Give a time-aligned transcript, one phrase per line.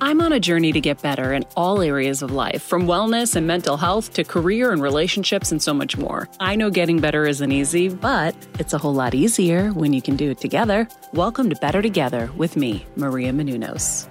[0.00, 3.46] I'm on a journey to get better in all areas of life, from wellness and
[3.46, 6.28] mental health to career and relationships and so much more.
[6.40, 10.16] I know getting better isn't easy, but it's a whole lot easier when you can
[10.16, 10.88] do it together.
[11.12, 14.08] Welcome to Better Together with me, Maria Menounos.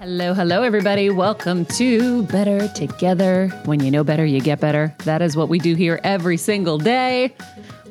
[0.00, 1.10] Hello, hello, everybody.
[1.10, 3.48] Welcome to Better Together.
[3.66, 4.94] When you know better, you get better.
[5.04, 7.34] That is what we do here every single day.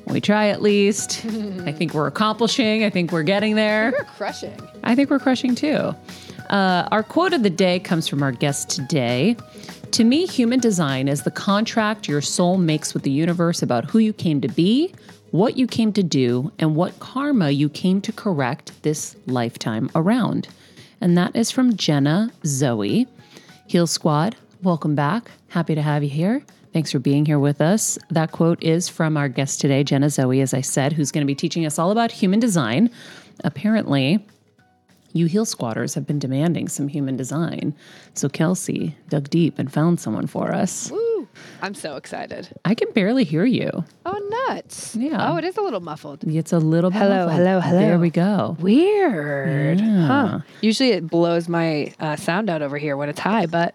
[0.07, 1.25] We try at least.
[1.65, 2.83] I think we're accomplishing.
[2.83, 3.93] I think we're getting there.
[3.97, 4.59] We're crushing.
[4.83, 5.95] I think we're crushing too.
[6.49, 9.35] Uh, our quote of the day comes from our guest today.
[9.91, 13.99] To me, human design is the contract your soul makes with the universe about who
[13.99, 14.93] you came to be,
[15.31, 20.47] what you came to do, and what karma you came to correct this lifetime around.
[21.01, 23.07] And that is from Jenna Zoe.
[23.67, 25.31] Heal Squad, welcome back.
[25.49, 26.43] Happy to have you here.
[26.73, 27.99] Thanks for being here with us.
[28.09, 31.27] That quote is from our guest today, Jenna Zoe, as I said, who's going to
[31.27, 32.89] be teaching us all about human design.
[33.43, 34.25] Apparently,
[35.13, 37.75] you Heal Squatters have been demanding some human design.
[38.13, 40.91] So Kelsey dug deep and found someone for us.
[40.91, 41.27] Woo!
[41.61, 42.49] I'm so excited.
[42.65, 43.85] I can barely hear you.
[44.05, 44.95] Oh, nuts.
[44.95, 45.31] Yeah.
[45.31, 46.23] Oh, it is a little muffled.
[46.25, 46.99] It's a little bit.
[46.99, 47.37] Hello, muffled.
[47.37, 47.79] hello, hello.
[47.79, 48.57] There we go.
[48.59, 49.79] Weird.
[49.79, 50.07] Yeah.
[50.07, 50.39] Huh.
[50.61, 53.73] Usually it blows my uh, sound out over here when it's high, but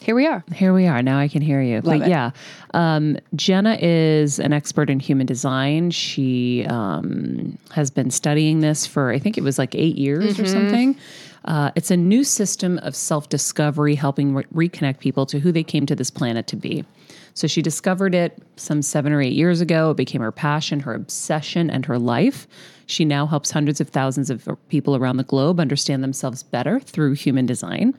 [0.00, 0.42] here we are.
[0.54, 1.02] Here we are.
[1.02, 1.76] Now I can hear you.
[1.76, 2.08] Love but it.
[2.08, 2.30] yeah,
[2.74, 5.90] um, Jenna is an expert in human design.
[5.90, 10.42] She um, has been studying this for, I think it was like eight years Mm-hmm.
[10.42, 10.96] or something.
[11.44, 15.62] Uh, it's a new system of self discovery, helping re- reconnect people to who they
[15.64, 16.84] came to this planet to be.
[17.34, 19.92] So she discovered it some seven or eight years ago.
[19.92, 22.46] It became her passion, her obsession, and her life.
[22.86, 27.12] She now helps hundreds of thousands of people around the globe understand themselves better through
[27.14, 27.94] human design.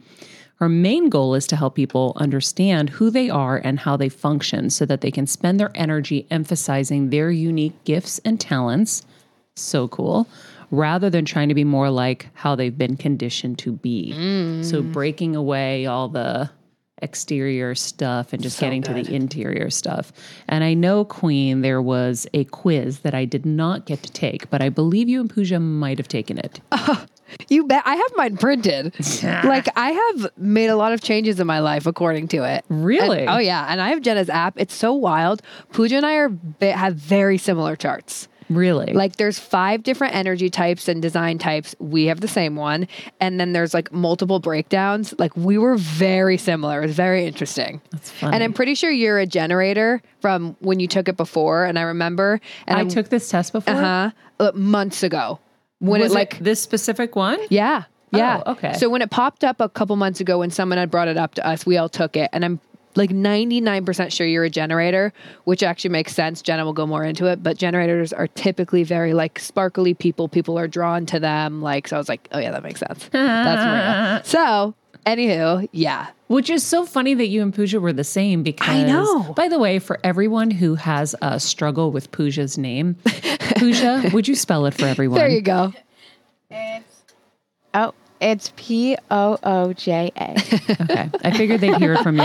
[0.62, 4.70] Her main goal is to help people understand who they are and how they function
[4.70, 9.02] so that they can spend their energy emphasizing their unique gifts and talents.
[9.56, 10.28] So cool.
[10.70, 14.14] Rather than trying to be more like how they've been conditioned to be.
[14.16, 14.64] Mm.
[14.64, 16.52] So breaking away all the
[17.02, 20.14] exterior stuff and just getting to the interior stuff.
[20.48, 24.48] And I know, Queen, there was a quiz that I did not get to take,
[24.52, 26.60] but I believe you and Pooja might have taken it.
[27.50, 27.84] You bet.
[27.86, 28.94] I have mine printed.
[29.24, 32.66] like I have made a lot of changes in my life according to it.
[32.69, 33.22] Really?
[33.22, 34.53] And- oh yeah, and I have Jenna's app.
[34.58, 35.42] It's so wild.
[35.72, 36.31] Pooja and I are
[36.62, 38.28] have very similar charts.
[38.50, 38.92] Really?
[38.92, 41.74] Like there's five different energy types and design types.
[41.80, 42.86] We have the same one.
[43.22, 45.13] And then there's like multiple breakdowns.
[45.18, 46.84] Like we were very similar.
[46.84, 47.80] It was very interesting.
[47.92, 48.34] That's funny.
[48.36, 51.63] And I'm pretty sure you're a generator from when you took it before.
[51.63, 53.74] And I remember and I I'm- took this test before.
[53.74, 54.12] uh-huh,
[54.42, 55.40] uh, months ago.
[55.81, 57.40] When Was it it like this specific one?
[57.50, 57.84] yeah.
[58.14, 58.44] Oh, yeah.
[58.46, 58.74] Oh, okay.
[58.74, 61.36] So when it popped up a couple months ago when someone had brought it up
[61.36, 62.30] to us, we all took it.
[62.34, 62.59] And I'm
[62.96, 65.14] like 99% sure you're a generator,
[65.46, 66.42] which actually makes sense.
[66.42, 70.28] Jenna will go more into it, but generators are typically very like sparkly people.
[70.28, 71.62] People are drawn to them.
[71.62, 73.09] Like, so I was like, oh yeah, that makes sense.
[73.13, 74.28] That's.
[74.30, 74.75] So,
[75.06, 76.07] anywho, yeah.
[76.27, 79.33] Which is so funny that you and Pooja were the same because I know.
[79.33, 82.95] By the way, for everyone who has a struggle with Pooja's name,
[83.57, 85.19] Pooja, would you spell it for everyone?
[85.19, 85.74] There you go.
[87.74, 90.31] Oh, it's P O O J A.
[90.81, 91.09] Okay.
[91.23, 92.23] I figured they'd hear it from you.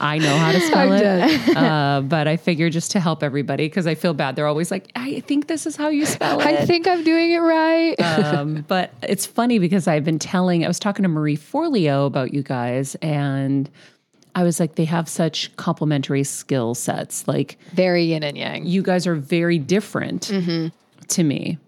[0.00, 1.56] I know how to spell it.
[1.56, 4.36] Uh, but I figured just to help everybody because I feel bad.
[4.36, 6.46] They're always like, I think this is how you spell it.
[6.46, 7.94] I think I'm doing it right.
[8.00, 12.32] um, but it's funny because I've been telling, I was talking to Marie Forleo about
[12.32, 13.70] you guys, and
[14.34, 17.28] I was like, they have such complementary skill sets.
[17.28, 18.64] Like, very yin and yang.
[18.64, 20.32] you guys are very different
[21.08, 21.58] to me.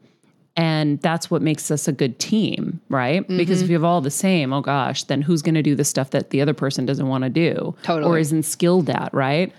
[0.56, 3.26] And that's what makes us a good team, right?
[3.26, 3.64] Because Mm-hmm.
[3.64, 6.10] if you have all the same, oh gosh, then who's going to do the stuff
[6.10, 8.08] that the other person doesn't want to do totally.
[8.08, 9.52] or isn't skilled at, right?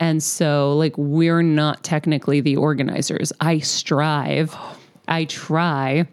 [0.00, 3.32] And so, like, we're not technically the organizers.
[3.40, 4.56] I strive,
[5.06, 6.08] I try,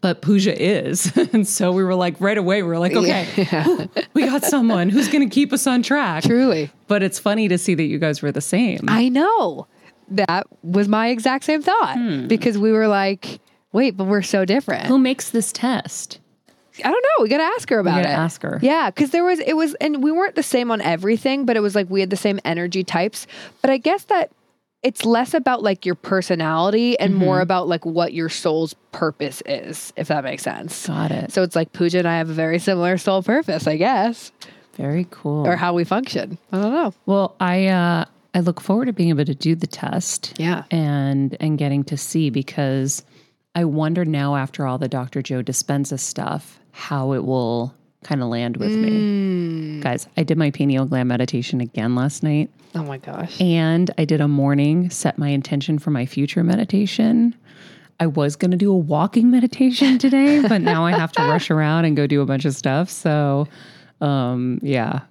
[0.00, 1.10] but Pooja is.
[1.32, 5.08] and so we were like, right away, we were like, okay, we got someone who's
[5.08, 6.22] going to keep us on track.
[6.22, 6.70] Truly.
[6.86, 8.80] But it's funny to see that you guys were the same.
[8.86, 9.66] I know.
[10.08, 12.26] That was my exact same thought Hmm.
[12.26, 13.40] because we were like,
[13.72, 14.86] wait, but we're so different.
[14.86, 16.20] Who makes this test?
[16.84, 17.22] I don't know.
[17.22, 18.06] We got to ask her about it.
[18.06, 18.58] ask her.
[18.60, 21.60] Yeah, because there was, it was, and we weren't the same on everything, but it
[21.60, 23.28] was like we had the same energy types.
[23.60, 24.32] But I guess that
[24.82, 27.42] it's less about like your personality and more Mm-hmm.
[27.42, 30.86] about like what your soul's purpose is, if that makes sense.
[30.88, 31.32] Got it.
[31.32, 34.32] So it's like Pooja and I have a very similar soul purpose, I guess,
[34.76, 35.46] Very cool.
[35.46, 36.38] or how we function.
[36.52, 36.92] I don't know.
[37.06, 38.04] Well, I uh,
[38.34, 40.34] I look forward to being able to do the test.
[40.38, 40.64] Yeah.
[40.70, 43.04] And and getting to see because
[43.54, 45.22] I wonder now after all the Dr.
[45.22, 47.72] Joe Dispenza stuff how it will
[48.02, 49.80] kind of land with me.
[49.80, 53.40] Guys, I did my pineal gland meditation again last night Oh my gosh.
[53.40, 57.34] and I did a morning set my intention for my future meditation.
[58.00, 61.48] I was going to do a walking meditation today, but now I have to rush
[61.52, 62.90] around and go do a bunch of stuff.
[62.90, 63.46] So,
[64.00, 65.02] um, yeah,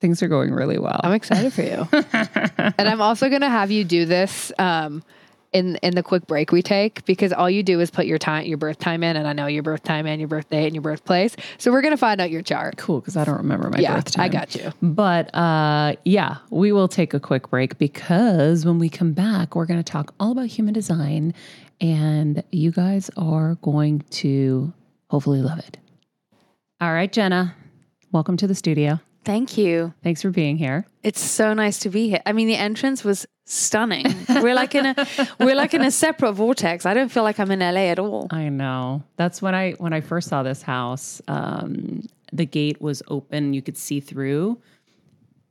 [0.00, 1.00] things are going really well.
[1.02, 1.88] I'm excited for you.
[1.92, 5.02] and I'm also going to have you do this um,
[5.52, 8.46] in in the quick break we take because all you do is put your time,
[8.46, 10.82] your birth time in, and I know your birth time and your birthday and your
[10.82, 11.34] birthplace.
[11.58, 12.76] So we're going to find out your chart.
[12.76, 14.24] cool because I don't remember my yeah, birth time.
[14.24, 14.72] I got you.
[14.82, 19.66] But uh, yeah, we will take a quick break because when we come back, we're
[19.66, 21.32] going to talk all about human design,
[21.80, 24.72] and you guys are going to
[25.08, 25.78] hopefully love it.
[26.80, 27.54] All right, Jenna,
[28.12, 29.00] welcome to the studio.
[29.26, 29.92] Thank you.
[30.04, 30.86] Thanks for being here.
[31.02, 32.22] It's so nice to be here.
[32.24, 34.06] I mean, the entrance was stunning.
[34.28, 34.94] We're like in a
[35.40, 36.86] we're like in a separate vortex.
[36.86, 38.28] I don't feel like I'm in LA at all.
[38.30, 39.02] I know.
[39.16, 41.20] That's when I when I first saw this house.
[41.26, 42.02] Um,
[42.32, 44.60] the gate was open; you could see through.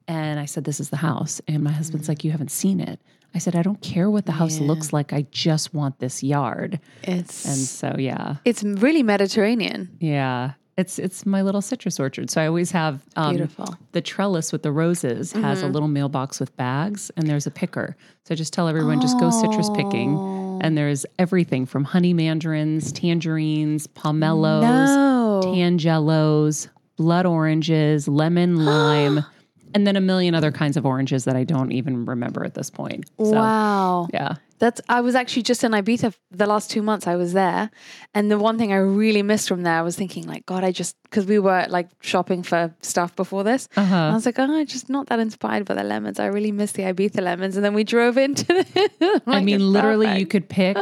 [0.07, 3.01] And I said, "This is the house." And my husband's like, "You haven't seen it."
[3.33, 5.12] I said, "I don't care what the house looks like.
[5.12, 9.98] I just want this yard." It's And so, yeah, it's really Mediterranean.
[10.00, 12.30] yeah, it's it's my little citrus orchard.
[12.30, 13.77] So I always have um, Beautiful.
[13.94, 17.95] the trellis with the roses has a little mailbox with bags, and there's a picker.
[18.25, 20.19] So I just tell everyone, just go citrus picking.
[20.62, 25.42] And there's everything from honey mandarins, tangerines, pomelos, No.
[25.44, 26.68] tangelos,
[26.98, 29.24] blood oranges, lemon, lime,
[29.74, 32.69] and then a million other kinds of oranges that I don't even remember at this
[32.69, 33.10] point.
[33.18, 34.07] So, wow.
[34.13, 34.36] Yeah.
[34.60, 37.72] That's I was actually just in Ibiza the last two months I was there.
[38.13, 40.72] And the one thing I really missed from there, I was thinking like, God, I
[40.72, 43.70] just because we were like shopping for stuff before this.
[43.78, 43.96] Uh-huh.
[43.96, 46.20] I was like, oh, I'm just not that inspired by the lemons.
[46.20, 47.56] I really miss the Ibiza lemons.
[47.56, 48.44] And then we drove into
[49.00, 50.78] the I mean, literally, you could pick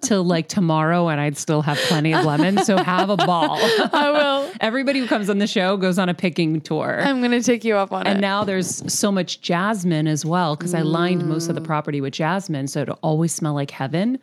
[0.00, 2.64] till like tomorrow, and I'd still have plenty of lemons.
[2.64, 3.58] So have a ball.
[3.92, 4.52] I will.
[4.60, 7.00] Everybody who comes on the show goes on a picking tour.
[7.00, 8.12] I'm gonna take you up on and it.
[8.12, 12.00] And now there's so much jasmine as well because I lined most of the property
[12.00, 14.20] with jasmine, so it'll always smell like heaven.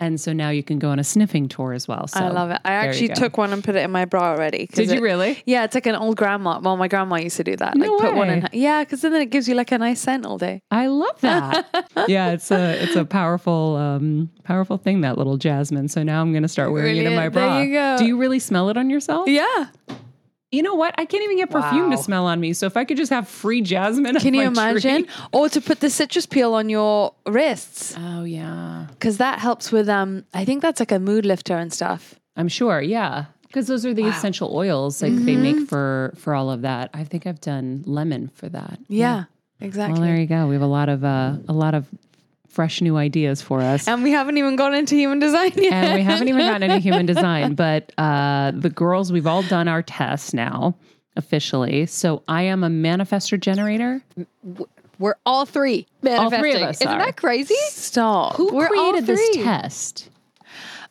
[0.00, 2.06] And so now you can go on a sniffing tour as well.
[2.08, 2.60] So I love it.
[2.64, 4.66] I actually took one and put it in my bra already.
[4.72, 5.42] Did you really?
[5.44, 6.58] Yeah, it's like an old grandma.
[6.58, 7.76] Well, my grandma used to do that.
[7.76, 8.40] No like put one in.
[8.42, 10.62] Her, yeah, because then it gives you like a nice scent all day.
[10.70, 11.86] I love that.
[12.08, 15.88] yeah, it's a it's a powerful um powerful thing that little jasmine.
[15.88, 17.34] So now I'm gonna start wearing it in my Brilliant.
[17.34, 17.60] There bra.
[17.92, 17.98] you go.
[17.98, 19.28] Do you really smell it on yourself?
[19.28, 19.66] Yeah.
[20.52, 20.94] You know what?
[20.98, 22.52] I can't even get perfume to smell on me.
[22.54, 25.04] So if I could just have free jasmine, on Can you imagine?
[25.04, 29.70] tree- Or to put the citrus peel on your wrists Oh yeah, because that helps
[29.70, 30.24] with um.
[30.34, 32.16] I think that's like a mood lifter and stuff.
[32.36, 32.80] I'm sure.
[32.82, 35.42] Yeah, because those are the essential oils like they Mm-hmm.
[35.42, 36.90] make for for all of that.
[36.94, 38.80] I think I've done lemon for that.
[38.88, 39.24] Yeah,
[39.60, 40.00] exactly.
[40.00, 40.48] Well, there you go.
[40.48, 41.86] We have a lot of uh, a lot of
[42.50, 43.86] fresh new ideas for us.
[43.88, 45.72] and we haven't even gone into human design yet.
[45.72, 49.68] and we haven't even gotten into human design, but uh, the girls, we've all done
[49.68, 50.74] our tests now
[51.16, 51.86] officially.
[51.86, 54.02] So I am a manifestor generator.
[54.98, 56.24] We're all three manifesting.
[56.34, 56.68] All three of manifesting.
[56.88, 57.06] us Isn't are.
[57.06, 57.54] that crazy?
[57.68, 58.36] Stop.
[58.36, 60.10] Who We're all created this test?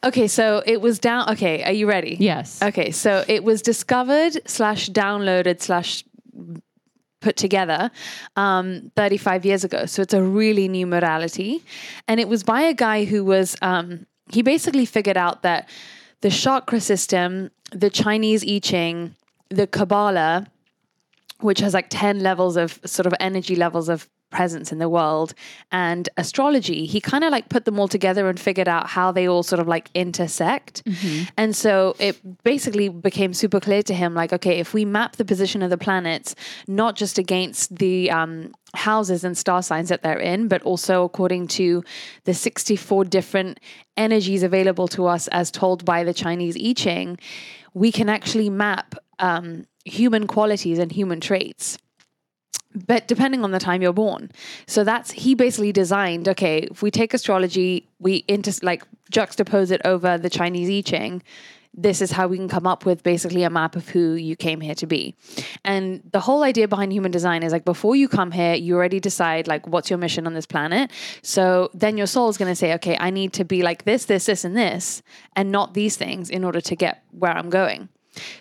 [0.04, 1.30] Okay, so it was down.
[1.32, 2.16] Okay, are you ready?
[2.20, 2.62] Yes.
[2.63, 6.06] Okay, so it was discovered slash downloaded slash
[7.21, 7.91] put together
[8.35, 9.85] um, 35 years ago.
[9.85, 11.63] So it's a really new modality.
[12.07, 15.69] And it was by a guy who was, um, he basically figured out that
[16.21, 19.15] the chakra system, the Chinese I Ching,
[19.49, 20.47] the Kabbalah,
[21.39, 25.33] which has like 10 levels of sort of energy levels of presence in the world.
[25.71, 29.27] And astrology he kind of like put them all together and figured out how they
[29.27, 30.83] all sort of like intersect.
[31.38, 35.25] And so it basically became super clear to him like okay if we map the
[35.25, 36.36] position of the planets
[36.67, 41.48] not just against the um houses and star signs that they're in but also according
[41.48, 41.83] to
[42.25, 43.59] the 64 different
[43.98, 47.17] energies available to us as told by the chinese i ching
[47.74, 51.77] we can actually map um, human qualities and human traits
[52.73, 54.31] but depending on the time you're born.
[54.67, 56.27] So that's he basically designed.
[56.27, 61.23] Okay, if we take astrology, we inter like juxtapose it over the Chinese I Ching.
[61.73, 64.59] This is how we can come up with basically a map of who you came
[64.59, 65.15] here to be.
[65.63, 68.99] And the whole idea behind human design is like before you come here, you already
[68.99, 70.91] decide like what's your mission on this planet.
[71.21, 74.05] So then your soul is going to say, okay, I need to be like this,
[74.05, 75.03] this, this, and this,
[75.35, 77.89] and not these things in order to get where I'm going.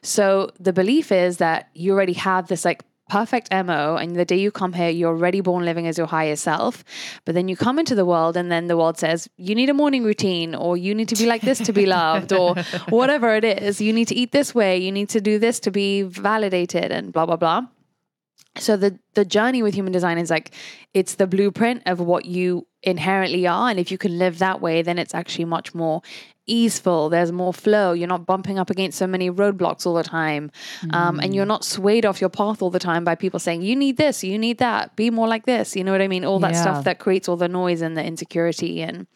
[0.02, 4.36] So the belief is that you already have this like perfect MO, and the day
[4.36, 6.84] you come here, you're already born living as your higher self.
[7.24, 9.74] But then you come into the world, and then the world says, you need a
[9.74, 12.54] morning routine, or you need to be like this to be loved, or
[12.88, 13.80] whatever it is.
[13.80, 17.12] You need to eat this way, you need to do this to be validated, and
[17.12, 17.66] blah, blah, blah.
[18.60, 20.52] So the the journey with human design is like
[20.94, 24.82] it's the blueprint of what you inherently are and if you can live that way
[24.82, 26.00] then it's actually much more
[26.46, 30.50] easeful there's more flow you're not bumping up against so many roadblocks all the time
[30.92, 33.74] um, and you're not swayed off your path all the time by people saying you
[33.74, 36.38] need this you need that be more like this you know what i mean all
[36.38, 36.62] that Yeah.
[36.62, 39.06] stuff that creates all the noise and the insecurity and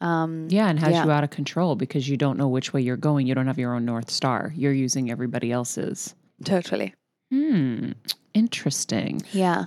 [0.00, 1.04] um, Yeah, and has Yeah.
[1.04, 3.26] you out of control because you don't know which way you're going.
[3.26, 4.52] You don't have your own North Star.
[4.54, 6.14] You're using everybody else's.
[6.44, 6.94] totally
[7.30, 7.92] Hmm.
[8.34, 9.22] Interesting.
[9.32, 9.66] yeah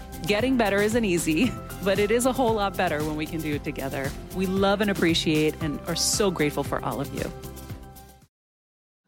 [0.27, 1.51] Getting better isn't easy,
[1.83, 4.09] but it is a whole lot better when we can do it together.
[4.35, 7.31] We love and appreciate and are so grateful for all of you.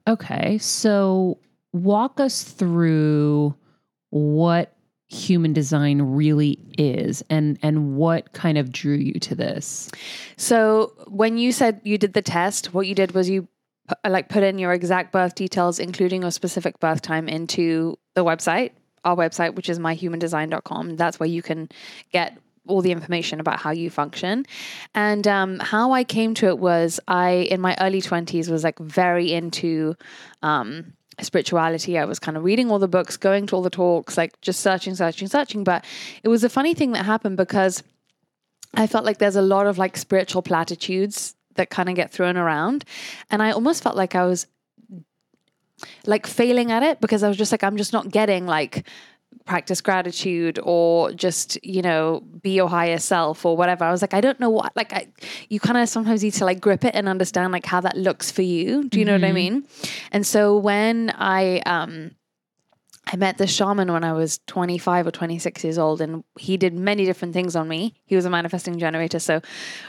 [0.08, 1.40] Okay, so
[1.72, 3.56] walk us through
[4.10, 4.76] what
[5.08, 9.92] human design really is and and what kind of drew you to this.
[10.38, 13.48] So when you said you did the test, what you did was you
[14.08, 18.72] like put in your exact birth details, including your specific birth time, into the website,
[19.04, 20.96] our website, which is myhumandesign.com.
[20.96, 21.70] That's where you can
[22.12, 24.46] get all the information about how you function.
[24.96, 28.80] And um, how I came to it was I, in my early 20s, was like
[28.80, 29.96] very into
[30.42, 31.98] um, spirituality.
[31.98, 34.62] I was kind of reading all the books, going to all the talks, like just
[34.62, 35.64] searching, searching, searching.
[35.64, 35.84] But
[36.24, 37.84] it was a funny thing that happened because
[38.74, 42.38] I felt like there's a lot of like spiritual platitudes that kind of get thrown
[42.38, 42.86] around.
[43.30, 44.48] And I almost felt like I was
[46.06, 48.88] like failing at it because I was just like, I'm just not getting like
[49.46, 53.84] practice gratitude or just, you know, be your higher self or whatever.
[53.84, 55.08] I was like, I don't know what, like, I,
[55.50, 58.32] you kind of sometimes need to like grip it and understand like how that looks
[58.32, 58.88] for you.
[58.88, 59.68] Do you know what I mean?
[60.12, 62.12] And so when I, um,
[63.06, 66.74] I met this shaman when I was 25 or 26 years old, and he did
[66.74, 67.94] many different things on me.
[68.06, 69.20] He was a manifesting generator.
[69.20, 69.42] So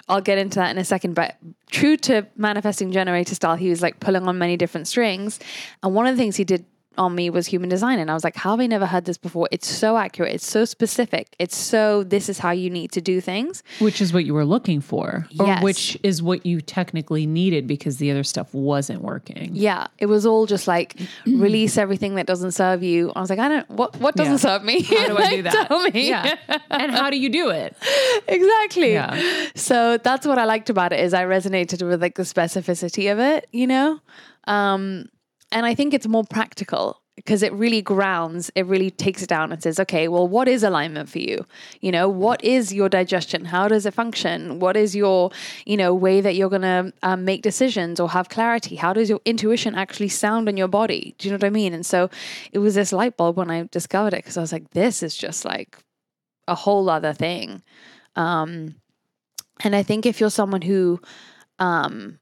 [0.09, 1.15] I'll get into that in a second.
[1.15, 1.37] But
[1.71, 5.39] true to manifesting generator style, he was like pulling on many different strings.
[5.83, 7.99] And one of the things he did on me was human design.
[7.99, 9.49] And I was like, how have I never heard this before?
[9.51, 10.33] It's so accurate.
[10.35, 11.35] It's so specific.
[11.39, 13.63] It's so, this is how you need to do things.
[13.81, 15.63] Which is what you were looking for, or Yes.
[15.63, 19.51] which is what you technically needed because the other stuff wasn't working.
[19.53, 20.97] Yeah, it was all just like
[21.27, 23.13] release everything that doesn't serve you.
[23.17, 24.39] I was like, I don't what what doesn't Yeah.
[24.39, 24.83] serve me.
[24.83, 25.69] How do I do that?
[25.69, 26.09] Tell me.
[26.09, 26.37] Yeah.
[26.71, 27.77] and how do you do it?
[28.29, 28.93] exactly.
[28.93, 29.49] Yeah.
[29.55, 33.19] So that's what I liked about it is I resonated with like the specificity of
[33.19, 34.01] it, you know?
[34.47, 35.09] Um
[35.55, 39.53] and I think it's more practical because it really grounds, it really takes it down
[39.53, 41.47] and says, okay, well, what is alignment for you?
[41.81, 43.45] You know, what is your digestion?
[43.45, 44.59] How does it function?
[44.59, 45.31] What is your,
[45.65, 48.75] you know, way that you're going to um, make decisions or have clarity?
[48.75, 51.15] How does your intuition actually sound in your body?
[51.19, 51.73] Do you know what I mean?
[51.73, 52.11] And so
[52.53, 55.17] it was this light bulb when I discovered it because I was like, this is
[55.17, 55.79] just like
[56.49, 57.63] a whole other thing.
[58.17, 58.75] Um,
[59.63, 61.01] and I think if you're someone who
[61.61, 62.19] um,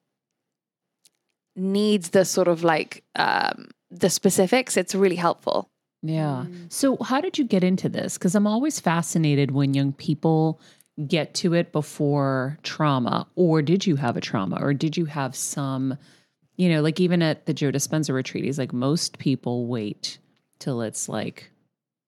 [1.57, 5.71] needs the sort of like um, the specifics, it's really helpful.
[6.03, 6.47] Yeah.
[6.69, 8.19] So, how did you get into this?
[8.19, 10.61] Because I'm always fascinated when young people
[11.07, 15.37] get to it before trauma, or did you have a trauma, or did you have
[15.37, 15.97] some,
[16.57, 20.19] you know, like even at the Joe Dispenza retreat, he's like, most people wait
[20.59, 21.52] till it's like,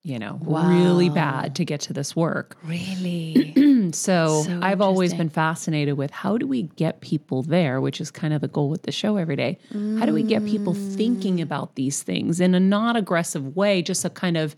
[0.04, 2.56] you know, really bad to get to this work.
[2.62, 3.52] Really?
[3.92, 8.10] So, So I've always been fascinated with how do we get people there, which is
[8.10, 9.58] kind of the goal with the show every day.
[9.98, 11.42] How do we get people thinking mm.
[11.42, 14.56] about these things in a non aggressive way, just a kind of,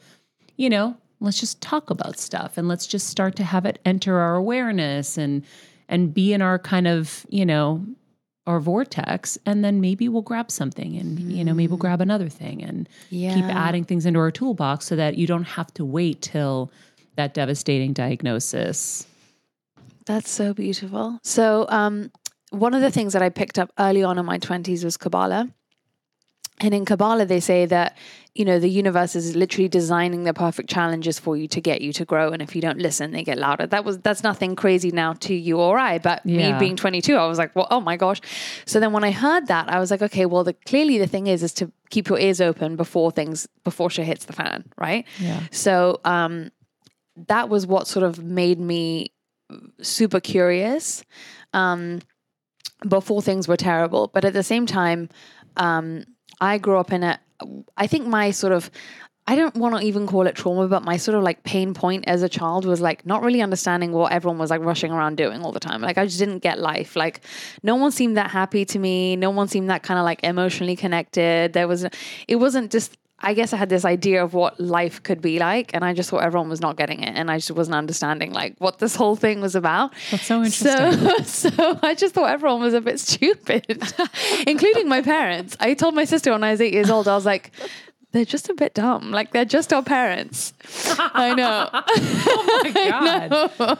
[0.56, 4.18] you know, let's just talk about stuff and let's just start to have it enter
[4.18, 5.44] our awareness and
[5.88, 7.84] and be in our kind of, you know,
[8.46, 12.28] our vortex and then maybe we'll grab something and you know maybe we'll grab another
[12.28, 12.88] thing and
[13.34, 16.70] keep adding things into our toolbox so that you don't have to wait till
[17.16, 19.06] that devastating diagnosis
[20.06, 21.18] That's so beautiful.
[21.24, 22.12] So, um,
[22.50, 25.48] one of the things that I picked up early on in my 20s was Kabbalah.
[26.60, 27.96] And in Kabbalah, they say that,
[28.34, 31.92] you know, the universe is literally designing the perfect challenges for you to get you
[31.92, 32.30] to grow.
[32.32, 33.66] And if you don't listen, they get louder.
[33.66, 36.52] That was, that's nothing crazy now to you or I, but Yeah.
[36.52, 38.20] me being 22, I was like, well, oh my gosh.
[38.64, 41.26] So then when I heard that, I was like, okay, well, the, clearly the thing
[41.26, 44.64] is, is to keep your ears open before things, before shit hits the fan.
[44.78, 45.04] Right.
[45.18, 45.40] Yeah.
[45.50, 46.50] So, um,
[47.28, 49.12] that was what sort of made me
[49.80, 51.04] super curious
[51.54, 52.00] um,
[52.86, 54.10] before things were terrible.
[54.12, 55.08] But at the same time,
[55.56, 56.04] um,
[56.40, 57.18] I grew up in a,
[57.76, 58.70] I think my sort of,
[59.28, 62.04] I don't want to even call it trauma, but my sort of like pain point
[62.06, 65.42] as a child was like not really understanding what everyone was like rushing around doing
[65.42, 65.82] all the time.
[65.82, 66.94] Like I just didn't get life.
[66.94, 67.22] Like
[67.62, 69.16] no one seemed that happy to me.
[69.16, 71.54] No one seemed that kind of like emotionally connected.
[71.54, 71.86] There was,
[72.28, 75.72] it wasn't just, I guess I had this idea of what life could be like,
[75.72, 78.54] and I just thought everyone was not getting it, and I just wasn't understanding like
[78.58, 79.94] what this whole thing was about.
[80.10, 80.92] That's so So,
[81.24, 83.82] so I just thought everyone was a bit stupid,
[84.46, 85.56] including my parents.
[85.60, 87.52] I told my sister when I was eight years old, I was like,
[88.12, 89.10] they're just a bit dumb.
[89.10, 90.54] Like they're just our parents.
[90.98, 91.68] I know.
[91.72, 92.70] oh my
[93.70, 93.78] god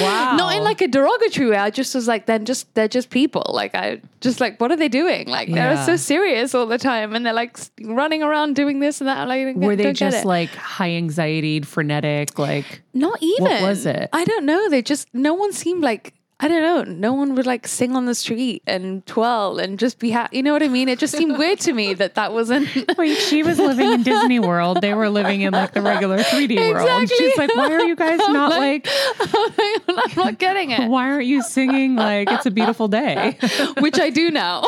[0.00, 1.56] wow Not in like a derogatory way.
[1.56, 3.50] I just was like, then just they're just people.
[3.54, 5.28] Like I just like, what are they doing?
[5.28, 9.08] Like they're so serious all the time, and they're like running around doing this and
[9.08, 9.28] that.
[9.28, 13.44] Like, were they just like high anxiety frenetic like Not even.
[13.44, 14.08] What was it?
[14.12, 14.68] I don't know.
[14.68, 16.92] They just no one seemed like I don't know.
[16.92, 20.36] No one would like sing on the street and twirl and just be happy.
[20.36, 20.88] You know what I mean?
[20.88, 22.68] It just seemed weird to me that that wasn't.
[22.96, 24.80] Wait, she was living in Disney World.
[24.80, 27.08] They were living in like the regular 3D world.
[27.08, 28.86] She's like, why are you guys not like,
[29.20, 30.88] I'm not getting it.
[30.88, 33.36] why aren't you singing like it's a beautiful day?
[33.80, 34.62] Which I do now.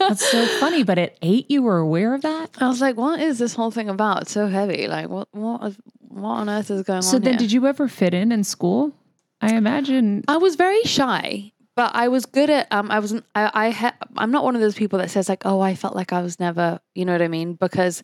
[0.00, 0.82] That's so funny.
[0.82, 2.50] But at eight, you were aware of that.
[2.58, 4.22] I was like, what is this whole thing about?
[4.22, 4.88] It's so heavy.
[4.88, 5.72] Like, what, what,
[6.08, 7.12] what on earth is going So on?
[7.12, 7.38] So then, here?
[7.38, 8.92] did you ever fit in in school?
[9.40, 10.24] I imagine.
[10.28, 12.70] I was very shy, but I was good at.
[12.70, 13.24] Um, I wasn't.
[13.34, 13.50] I.
[13.54, 16.12] I ha- I'm not one of those people that says like, "Oh, I felt like
[16.12, 17.54] I was never." You know what I mean?
[17.54, 18.02] Because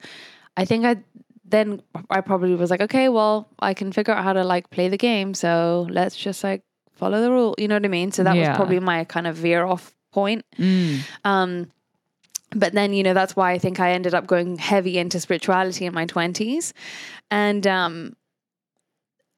[0.57, 0.97] I think I
[1.45, 4.89] then I probably was like, "Okay, well, I can figure out how to like play
[4.89, 8.13] the game, so let's just like follow the rule." You know what I mean?
[8.13, 8.49] So that Yeah.
[8.51, 10.45] was probably my kind of veer off point.
[10.59, 11.01] Mm.
[11.25, 11.71] Um,
[12.55, 15.85] but then you know that's why I think I ended up going heavy into spirituality
[15.85, 16.73] in my twenties,
[17.31, 18.17] and um,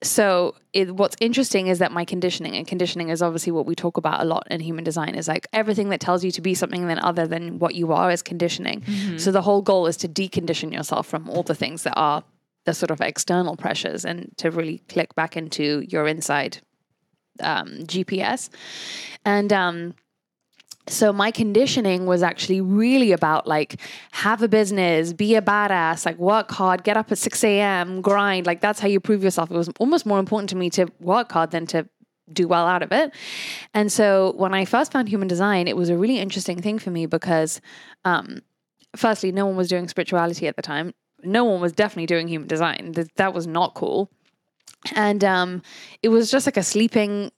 [0.03, 3.97] so it, what's interesting is that my conditioning and conditioning is obviously what we talk
[3.97, 6.87] about a lot in human design is like everything that tells you to be something
[6.87, 8.83] then other than what you are is conditioning.
[9.19, 12.23] So the whole goal is to decondition yourself from all the things that are
[12.65, 16.59] the sort of external pressures and to really click back into your inside
[17.41, 18.51] um, GPS.
[19.25, 19.95] And um,
[20.89, 23.81] so my conditioning was actually really about like
[24.13, 28.47] have a business, be a badass, like work hard, get up at 6 a.m., grind.
[28.47, 29.51] Like that's how you prove yourself.
[29.51, 31.89] It was almost more important to me to work hard than to
[32.33, 33.13] do well out of it.
[33.75, 36.91] And so when I first found human design, it was a really interesting thing for
[36.91, 37.61] me because
[38.05, 38.43] um,
[38.97, 40.95] firstly, no one was doing spirituality at the time.
[41.23, 42.95] No one was definitely doing human design.
[43.17, 44.11] That, was not cool.
[44.95, 45.63] And um,
[46.03, 47.33] it was just like a sleeping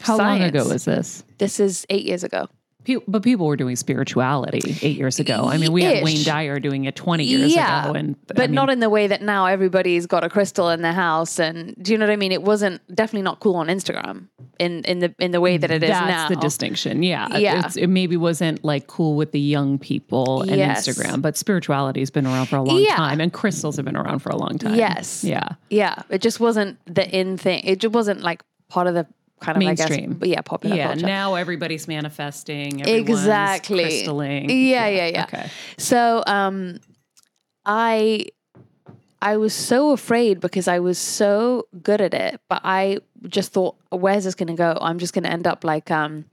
[0.00, 1.24] How long ago was this?
[1.38, 2.48] This is eight years ago.
[2.84, 5.46] Pe- But people were doing spirituality eight years ago.
[5.48, 7.94] I mean, we had Wayne Dyer doing it 20 years Yeah, ago.
[7.94, 10.82] And but I mean, not in the way that now everybody's got a crystal in
[10.82, 12.32] their house and do you know what I mean?
[12.32, 15.82] It wasn't definitely not cool on Instagram in in the in the way that it
[15.82, 16.28] is that's now.
[16.28, 17.02] the distinction.
[17.02, 17.36] Yeah.
[17.38, 17.64] Yeah.
[17.66, 20.86] It's, it maybe wasn't like cool with the young people and Yes.
[20.86, 22.96] Instagram, but spirituality has been around for a long Yeah.
[22.96, 24.74] time and crystals have been around for a long time.
[24.74, 25.24] Yes.
[25.24, 25.48] Yeah.
[25.70, 27.62] Yeah, it just wasn't the in thing.
[27.64, 29.06] It just wasn't like part of the
[29.44, 30.12] kind of Mainstream.
[30.20, 30.86] I guess, yeah, popular Yeah.
[30.88, 31.06] culture.
[31.06, 32.80] Now everybody's manifesting.
[32.82, 33.84] everyone's exactly.
[33.84, 34.46] Crystalling.
[34.48, 35.24] Yeah, yeah, yeah.
[35.24, 35.48] Okay.
[35.78, 36.78] So um
[37.66, 38.26] I
[39.22, 43.74] I was so afraid because I was so good at it, but I just thought,
[43.88, 44.76] where's this going to go?
[44.82, 46.26] I'm just going to end up like, um,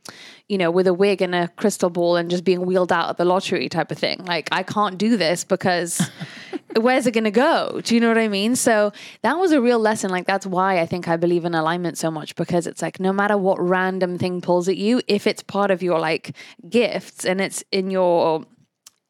[0.49, 3.15] you know, with a wig and a crystal ball and just being wheeled out at
[3.15, 4.25] the lottery type of thing.
[4.25, 6.01] Like, I can't do this because
[6.79, 7.81] where's it going to go?
[7.83, 8.55] Do you know what I mean?
[8.55, 10.09] So that was a real lesson.
[10.09, 13.13] Like, that's why I think I believe in alignment so much because it's like no
[13.13, 16.35] matter what random thing pulls at you, if it's part of your like
[16.69, 18.45] gifts and it's in your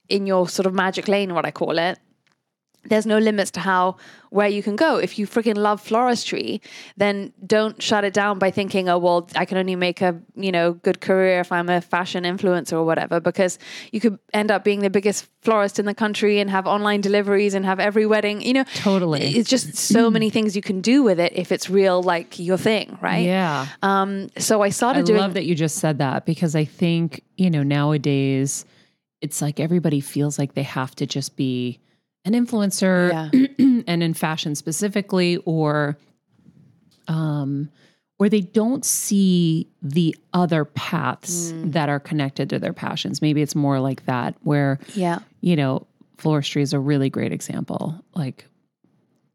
[0.10, 1.98] in your sort of magic lane, what I call it,
[2.86, 3.98] there's no limits to how
[4.32, 4.96] where you can go.
[4.98, 6.62] If you freaking love floristry,
[6.96, 10.52] then don't shut it down by thinking, oh well, I can only make a you
[10.52, 13.60] know good career if I'm a fashion influencer or whatever, because
[13.92, 17.54] you could end up being the biggest florist in the country and have online deliveries
[17.54, 18.42] and have every wedding.
[18.42, 19.36] You know, Totally.
[19.38, 22.58] It's just so many things you can do with it if it's real, like your
[22.58, 23.26] thing, right?
[23.26, 23.68] Yeah.
[23.84, 24.30] Um.
[24.38, 25.20] So I started I doing.
[25.20, 28.66] love that you just said that because I think, you know, nowadays
[29.22, 31.80] it's like everybody feels like they have to just be
[32.26, 33.12] an influencer
[33.88, 35.98] and in fashion specifically or
[37.08, 37.70] um
[38.20, 43.20] or they don't see the other paths that are connected to their passions.
[43.20, 45.20] Maybe it's more like that where Yeah.
[45.40, 45.88] you know,
[46.20, 48.00] floristry is a really great example.
[48.14, 48.46] Like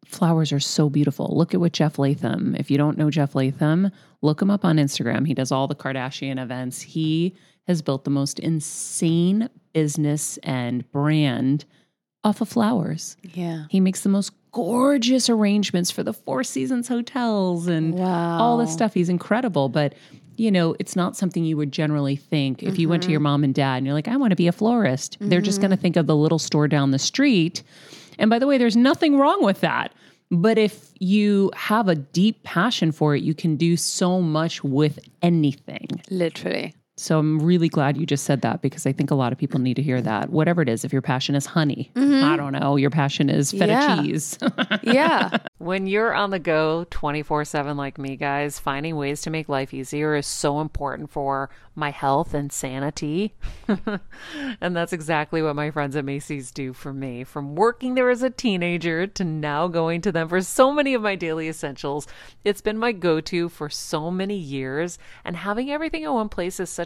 [0.04, 1.32] flowers are so beautiful.
[1.36, 2.54] Look at what Jeff Leatham.
[2.54, 3.90] If you don't know Jeff Leatham,
[4.22, 5.26] look him up on Instagram.
[5.26, 6.80] He does all the Kardashian events.
[6.80, 7.34] He
[7.66, 11.64] has built the most insane business and brand
[12.26, 13.16] off of flowers.
[13.22, 13.66] Yeah.
[13.70, 18.94] He makes the most gorgeous arrangements for the Four Seasons hotels and all this stuff.
[18.94, 19.94] He's incredible, but
[20.36, 23.24] you know, it's not something you would generally think if you went to your mm-hmm.
[23.24, 25.16] mom and dad and you're like, I want to be a florist.
[25.20, 25.82] They're just going to mm-hmm.
[25.82, 27.62] think of the little store down the street.
[28.18, 29.94] And by the way, there's nothing wrong with that.
[30.30, 34.98] But if you have a deep passion for it, you can do so much with
[35.22, 35.88] anything.
[36.10, 36.74] Literally.
[36.98, 39.60] So I'm really glad you just said that because I think a lot of people
[39.60, 40.30] need to hear that.
[40.30, 42.24] Whatever it is, if your passion is honey, mm-hmm.
[42.24, 44.02] I don't know, your passion is feta Yeah.
[44.02, 44.38] cheese.
[44.82, 45.38] Yeah.
[45.58, 49.74] When you're on the go 24 7 like me, guys, finding ways to make life
[49.74, 53.34] easier is so important for my health and sanity.
[54.60, 57.24] and that's exactly what my friends at Macy's do for me.
[57.24, 61.02] From working there as a teenager to now going to them for so many of
[61.02, 62.06] my daily essentials,
[62.44, 64.98] it's been my go to for so many years.
[65.24, 66.85] And having everything in one place is such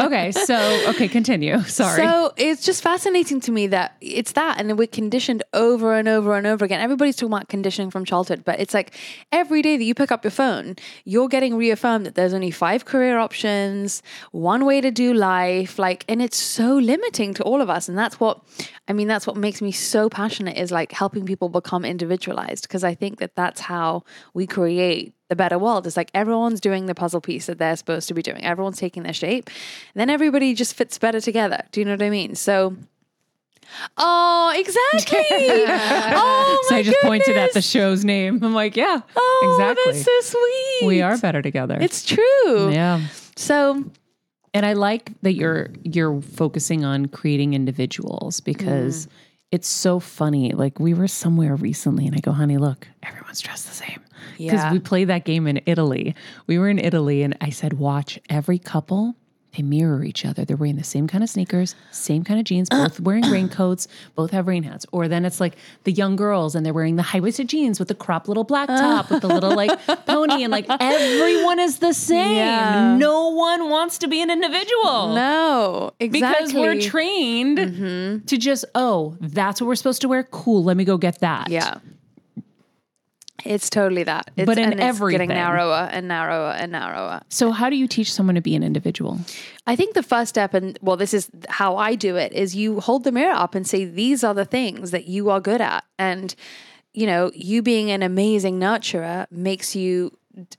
[0.00, 0.56] okay, so
[0.88, 1.58] okay, continue.
[1.62, 2.02] Sorry.
[2.02, 6.36] So it's just fascinating to me that it's that, and we're conditioned over and over
[6.36, 6.80] and over again.
[6.80, 8.94] Everybody's talking about conditioning from childhood, but it's like
[9.32, 12.84] every day that you pick up your phone, you're getting reaffirmed that there's only five
[12.84, 14.02] career options,
[14.32, 17.88] one way to do life, like, and it's so limiting to all of us.
[17.88, 18.40] And that's what,
[18.88, 22.84] I mean, that's what makes me so passionate is like helping people become individualized because
[22.84, 25.86] I think that that's how we create the better world.
[25.86, 28.44] It's like everyone's doing the puzzle piece that they're supposed to be doing.
[28.44, 29.46] Everyone's taking their shape.
[29.46, 31.62] And then everybody just fits better together.
[31.72, 32.34] Do you know what I mean?
[32.34, 32.76] So,
[33.96, 35.18] oh, exactly.
[35.30, 38.40] oh, So I just pointed at the show's name.
[38.42, 39.92] I'm like, yeah, Oh, exactly.
[39.92, 40.86] that's so sweet.
[40.88, 41.78] we are better together.
[41.80, 42.70] It's true.
[42.72, 43.00] yeah.
[43.36, 43.84] So,
[44.52, 49.10] And I like that you're you're focusing on creating individuals because mm.
[49.54, 50.50] It's so funny.
[50.50, 54.00] Like we were somewhere recently and I go, honey, look, everyone's dressed the same.
[54.36, 54.72] Because Yeah.
[54.72, 56.16] we played that game in Italy.
[56.48, 59.14] We were in Italy and I said, watch every couple.
[59.56, 60.44] They mirror each other.
[60.44, 62.84] They're wearing the same kind of sneakers, same kind of jeans, uh.
[62.84, 64.86] both wearing raincoats, both have rain hats.
[64.92, 67.88] Or then it's like the young girls and they're wearing the high waisted jeans with
[67.88, 68.80] the crop little black uh.
[68.80, 69.70] top with the little like
[70.06, 70.42] pony.
[70.42, 72.36] And like everyone is the same.
[72.36, 72.96] Yeah.
[72.96, 76.46] No one wants to be an individual no, exactly.
[76.46, 78.24] because we're trained mm-hmm.
[78.26, 81.50] to just oh that's what we're supposed to wear cool let me go get that
[81.50, 81.78] Yeah.
[83.44, 84.30] It's totally that.
[84.36, 85.28] It's, But in everything.
[85.28, 87.20] getting narrower and narrower and narrower.
[87.28, 89.18] so how do you teach someone to be an individual
[89.66, 92.80] I think the first step, and well, this is how I do it, is you
[92.80, 95.84] hold the mirror up and say, these are the things that you are good at.
[95.98, 96.34] And,
[96.92, 100.16] you know, you being an amazing nurturer makes you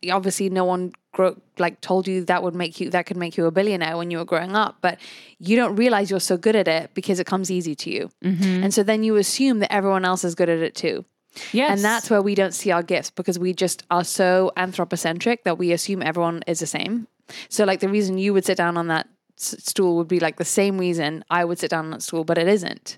[0.09, 3.45] obviously no one grow, like told you that would make you that could make you
[3.45, 4.97] a billionaire when you were growing up but
[5.37, 8.63] you don't realize you're so good at it because it comes easy to you mm-hmm.
[8.63, 11.03] and so then you assume that everyone else is good at it too
[11.51, 11.71] Yes.
[11.71, 15.57] And that's where we don't see our gifts because we just are so anthropocentric that
[15.57, 17.07] we assume everyone is the same.
[17.49, 20.37] So, like, the reason you would sit down on that s- stool would be like
[20.37, 22.97] the same reason I would sit down on that stool, but it isn't.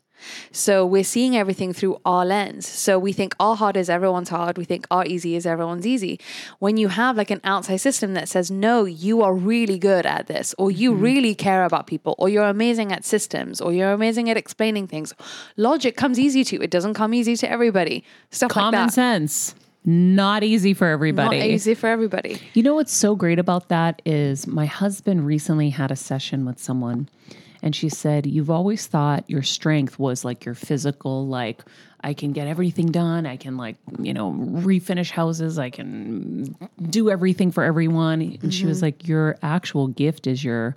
[0.51, 2.67] So, we're seeing everything through our lens.
[2.67, 4.57] So, we think our hard is everyone's hard.
[4.57, 6.19] We think our easy is everyone's easy.
[6.59, 10.27] When you have like an outside system that says, no, you are really good at
[10.27, 11.03] this, or you mm-hmm.
[11.03, 15.13] really care about people, or you're amazing at systems, or you're amazing at explaining things,
[15.55, 16.61] logic comes easy to you.
[16.61, 18.03] It doesn't come easy to everybody.
[18.31, 18.93] Stuff like Common that.
[18.93, 19.55] sense.
[19.89, 21.39] Not easy for everybody.
[21.39, 22.41] Not easy for everybody.
[22.53, 26.59] You know what's so great about that is my husband recently had a session with
[26.59, 27.07] someone
[27.67, 31.61] and she said, You've always thought your strength was like your physical, like,
[32.01, 33.25] I can get everything done.
[33.25, 35.59] I can, like, you know, refinish houses.
[35.59, 36.55] I can
[36.89, 38.39] do everything for everyone.
[38.41, 40.75] And she was like, Your actual gift is your,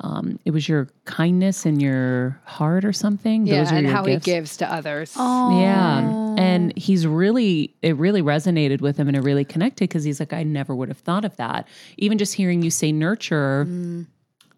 [0.00, 3.46] um, it was your kindness and your heart or something.
[3.46, 4.24] Yeah, Those are and how gifts.
[4.24, 5.12] he gives to others.
[5.16, 6.34] Yeah.
[6.38, 10.32] And he's really, it really resonated with him and it really connected because he's like,
[10.32, 11.66] I never would have thought of that.
[11.96, 13.66] Even just hearing you say nurture,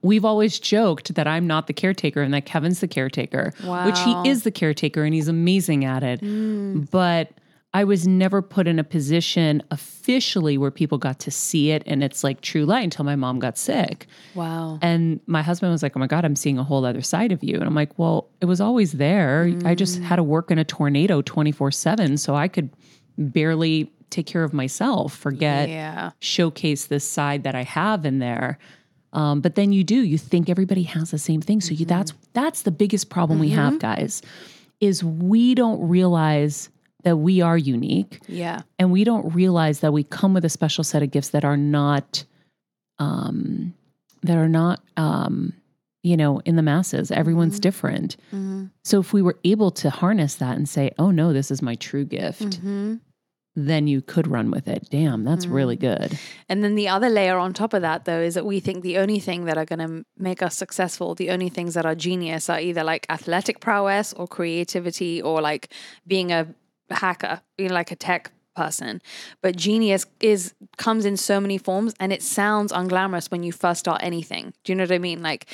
[0.03, 3.53] we've always joked that I'm not the caretaker and that Kevin's the caretaker,
[3.85, 6.21] which he is the caretaker and he's amazing at it.
[6.21, 6.91] Mm.
[6.91, 7.33] But
[7.73, 12.03] I was never put in a position officially where people got to see it and
[12.03, 14.07] it's like true light until my mom got sick.
[14.35, 14.79] Wow.
[14.83, 17.45] And my husband was like, Oh my God, I'm seeing a whole other side of
[17.45, 17.55] you.
[17.55, 19.55] And I'm like, Well, it was always there.
[19.65, 20.03] I just mm.
[20.03, 22.17] had to work in a tornado 24 7.
[22.17, 22.71] So I could
[23.17, 26.11] barely take care of myself, forget, Yeah.
[26.19, 28.59] showcase this side that I have in there.
[29.13, 31.61] Um, but then you do, you think everybody has the same thing.
[31.61, 34.23] So you that's that's the biggest problem we have, guys,
[34.81, 36.69] is we don't realize
[37.03, 38.21] that we are unique.
[38.29, 38.63] Yeah.
[38.79, 41.57] and we don't realize that we come with a special set of gifts that are
[41.57, 42.25] not
[42.99, 43.75] um
[44.23, 45.55] that are not um
[46.03, 47.11] you know in the masses.
[47.11, 48.17] Everyone's different.
[48.85, 51.75] So if we were able to harness that and say oh no this is my
[51.75, 52.61] true gift
[53.69, 55.53] then you could run with it damn that's mm.
[55.53, 56.19] really good
[56.51, 58.99] And then the other layer on top of that, though, is that we think the
[58.99, 62.51] only thing that are going to make us successful, the only things that are genius,
[62.51, 65.73] are either like athletic prowess or creativity or like
[66.09, 66.49] being a
[66.91, 69.01] hacker, being like a tech person.
[69.43, 73.79] But genius is comes in so many forms, and it sounds unglamorous when you first
[73.79, 74.53] start anything.
[74.65, 75.23] Do you know what I mean?
[75.23, 75.47] Like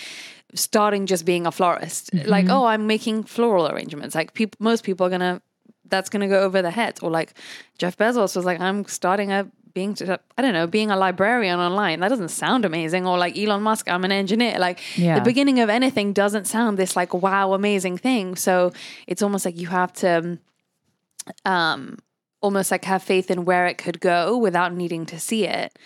[0.54, 2.54] starting just being a florist, like mm-hmm.
[2.54, 4.14] oh, I'm making floral arrangements.
[4.14, 5.42] Like people, most people are gonna
[5.88, 6.98] that's going to go over the head.
[7.02, 7.34] Or like
[7.78, 9.94] Jeff Bezos was like, I'm starting a being,
[10.38, 12.00] I don't know, being a librarian online.
[12.00, 13.06] That doesn't sound amazing.
[13.06, 14.58] Or like Elon Musk, I'm an engineer.
[14.58, 15.16] Like Yeah.
[15.16, 18.36] the beginning of anything doesn't sound this like wow, amazing thing.
[18.36, 18.72] So
[19.06, 20.38] it's almost like you have to,
[21.44, 21.98] um,
[22.40, 25.76] almost like have faith in where it could go without needing to see it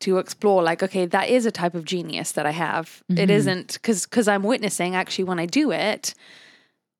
[0.00, 3.74] to explore like okay that is a type of genius that i have it isn't
[3.74, 6.14] because because i'm witnessing actually when i do it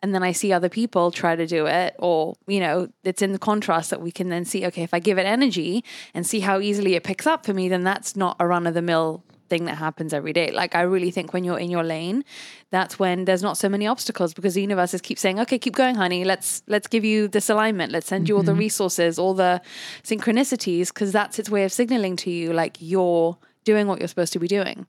[0.03, 3.33] and then I see other people try to do it, or you know, it's in
[3.33, 4.67] the contrast that we can then see.
[4.67, 5.85] Okay, if I give it energy
[6.15, 8.75] and see how easily it picks up for me, then that's not a run of
[8.75, 10.51] the mill thing that happens every day.
[10.51, 12.23] Like I really think when you're in your lane,
[12.71, 15.75] that's when there's not so many obstacles because the universe is keep saying, "Okay, keep
[15.75, 16.25] going, honey.
[16.25, 17.93] Let's let's give you this alignment.
[17.93, 18.61] Let's send you all the mm-hmm.
[18.61, 19.61] resources, all the
[20.05, 24.33] synchronicities, because that's its way of signaling to you like you're doing what you're supposed
[24.35, 24.87] to be doing."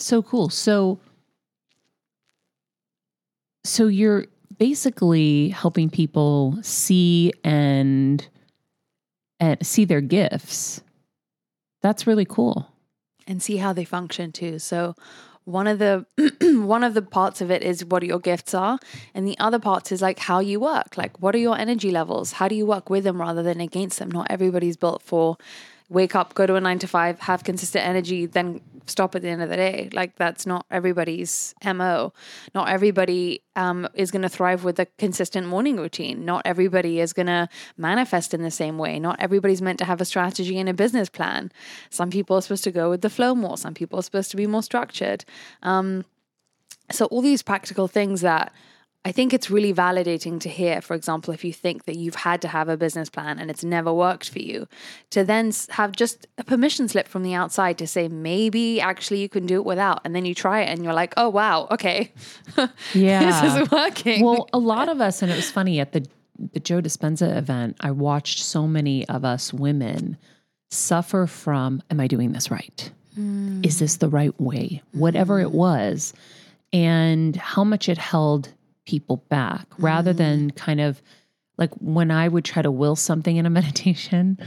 [0.00, 0.98] so cool so
[3.68, 4.26] so you're
[4.58, 8.26] basically helping people see and
[9.38, 10.82] and see their gifts.
[11.82, 12.66] That's really cool.
[13.26, 14.58] And see how they function too.
[14.58, 14.96] So
[15.44, 16.06] one of the
[16.64, 18.78] one of the parts of it is what your gifts are.
[19.14, 20.96] And the other parts is like how you work.
[20.96, 22.32] Like what are your energy levels?
[22.32, 24.10] How do you work with them rather than against them?
[24.10, 25.36] Not everybody's built for
[25.88, 29.28] wake up go to a 9 to 5 have consistent energy then stop at the
[29.28, 29.88] end of the day.
[29.92, 32.12] Like that's not everybody's mo
[32.54, 36.24] not everybody um, is going to thrive with a consistent morning routine.
[36.24, 38.98] Not everybody is going to manifest in the same way.
[38.98, 41.52] Not everybody's meant to have a strategy and a business plan.
[41.90, 43.56] Some people are supposed to go with the flow more.
[43.56, 45.24] Some people are supposed to be more structured.
[45.62, 46.04] Um,
[46.90, 48.52] so all these practical things that
[49.04, 52.42] I think it's really validating to hear, for example, if you think that you've had
[52.42, 54.66] to have a business plan and it's never worked for you,
[55.10, 59.28] to then have just a permission slip from the outside to say, maybe actually you
[59.28, 60.00] can do it without.
[60.04, 62.12] And then you try it and you're like, oh, wow, okay.
[62.92, 63.42] Yeah.
[63.42, 64.24] this is working.
[64.24, 66.06] well a lot of us and it was funny at the
[66.52, 70.16] the joe dispenza event i watched so many of us women
[70.70, 73.60] suffer from am i doing this right hmm.
[73.62, 75.56] is this the right way whatever it hmm.
[75.56, 76.12] was
[76.72, 78.52] and how much it held
[78.88, 81.02] people back rather than kind of
[81.58, 84.38] like when i would try to will something in a meditation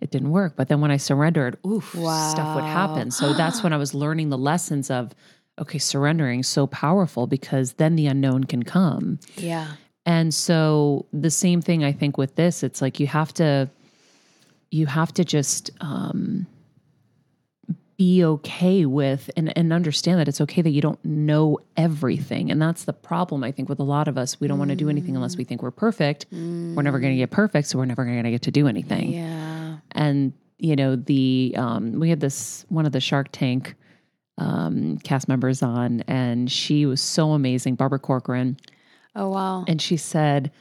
[0.00, 0.54] it didn't work.
[0.56, 1.88] But then when i surrendered oof
[2.32, 3.10] stuff would happen.
[3.10, 5.12] So that's when i was learning the lessons of
[5.58, 9.18] okay surrendering so powerful because then the unknown can come.
[9.36, 9.66] Yeah.
[10.06, 13.68] And so the same thing I think with this, it's like you have to
[14.70, 16.46] you have to just um
[17.98, 22.48] be okay with and, and understand that it's okay that you don't know everything.
[22.48, 24.40] And that's the problem, I think, with a lot of us.
[24.40, 26.26] We don't want to do anything unless we think we're perfect.
[26.76, 29.12] We're never going to get perfect, so we're never going to get to do anything.
[29.12, 29.78] Yeah.
[29.92, 33.74] And, you know, the um, we had this one of the Shark Tank
[34.38, 38.58] um, cast members on, and she was so amazing, Barbara Corcoran.
[39.16, 39.64] Oh wow.
[39.66, 40.52] And she said,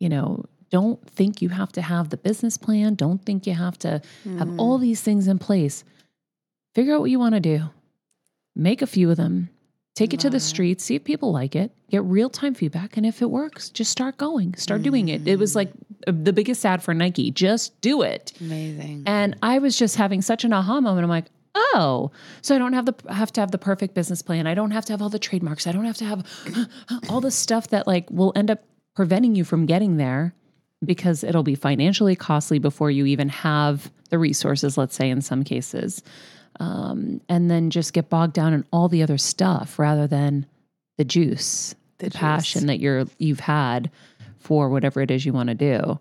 [0.00, 2.94] you know, don't think you have to have the business plan.
[2.94, 4.02] Don't think you have to
[4.38, 5.82] have all these things in place.
[6.74, 7.70] Figure out what you want to do.
[8.56, 9.50] Make a few of them.
[9.94, 12.96] Take it to the streets, see if people like it, get real time feedback.
[12.96, 15.26] And if it works, just start going, start doing it.
[15.28, 15.70] It was like
[16.08, 18.32] uh, the biggest ad for Nike just do it.
[18.40, 19.04] Amazing.
[19.06, 21.04] And I was just having such an aha moment.
[21.04, 22.10] I'm like, oh,
[22.42, 24.48] so I don't have the have to have the perfect business plan.
[24.48, 25.68] I don't have to have all the trademarks.
[25.68, 26.26] I don't have to have
[27.08, 28.64] all the stuff that like will end up
[28.96, 30.34] preventing you from getting there
[30.84, 35.44] because it'll be financially costly before you even have the resources, let's say in some
[35.44, 36.02] cases.
[36.60, 40.46] Um, and then just get bogged down in all the other stuff rather than
[40.98, 43.90] the juice, the, passion that you're you've had
[44.38, 45.98] for whatever it is you want to do.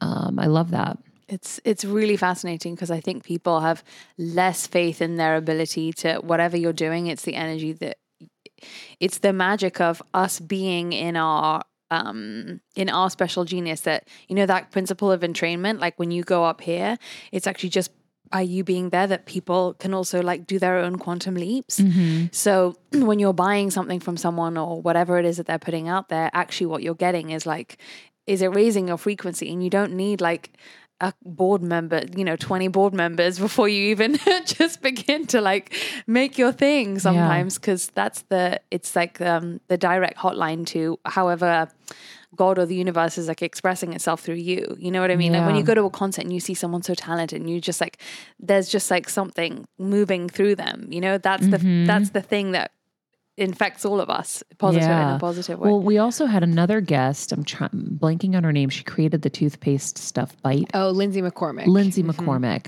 [0.00, 0.98] Um, I love that.
[1.28, 3.84] It's it's really fascinating because I think people have
[4.16, 7.06] less faith in their ability to whatever you're doing.
[7.06, 7.98] It's the energy that
[8.98, 14.36] it's the magic of us being in our um in our special genius that you
[14.36, 16.98] know that principle of entrainment like when you go up here
[17.32, 17.90] it's actually just
[18.30, 21.80] by you being there that people can also like do their own quantum leaps?
[21.80, 22.26] Mm-hmm.
[22.32, 26.08] So when you're buying something from someone or whatever it is that they're putting out
[26.08, 27.78] there actually what you're getting is like
[28.28, 29.50] is it raising your frequency?
[29.50, 30.52] And you don't need like
[31.00, 35.72] a board member, you know, 20 board members before you even just begin to like
[36.06, 41.68] make your thing sometimes because that's the it's like um the direct hotline to however
[42.36, 44.76] God or the universe is like expressing itself through you.
[44.78, 45.32] You know what I mean?
[45.32, 47.60] Like when you go to a concert and you see someone so talented and you
[47.60, 47.98] just like
[48.38, 50.88] there's just like something moving through them.
[50.90, 52.72] You know, that's the that's the thing that
[53.38, 55.70] infects all of us, positive in a positive way.
[55.70, 57.32] Well, we also had another guest.
[57.32, 58.68] I'm try- blanking on her name.
[58.68, 60.68] She created the toothpaste stuff bite.
[60.74, 61.66] Oh, Lindsay McCormick.
[61.66, 62.66] Lindsay McCormick.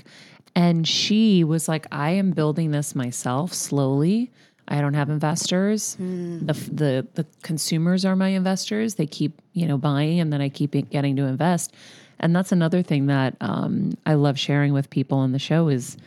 [0.55, 4.31] And she was like, I am building this myself slowly.
[4.67, 5.95] I don't have investors.
[5.99, 8.95] The, the the consumers are my investors.
[8.95, 11.73] They keep you know buying, and then I keep getting to invest.
[12.19, 15.97] And that's another thing that um, I love sharing with people on the show is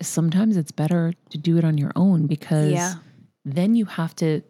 [0.00, 2.94] sometimes it's better to do it on your own because Yeah.
[3.44, 4.42] Then you have to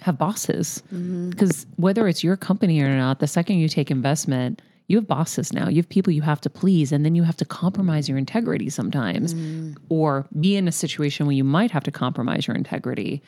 [0.00, 0.82] have bosses.
[0.86, 1.30] Mm-hmm.
[1.30, 5.52] Because whether it's your company or not the second you take investment you have bosses
[5.52, 5.68] now.
[5.68, 8.70] You have people you have to please and then you have to compromise your integrity
[8.70, 9.34] sometimes.
[9.34, 9.74] Mm-hmm.
[9.88, 13.22] Or be in a situation where you might have to compromise your integrity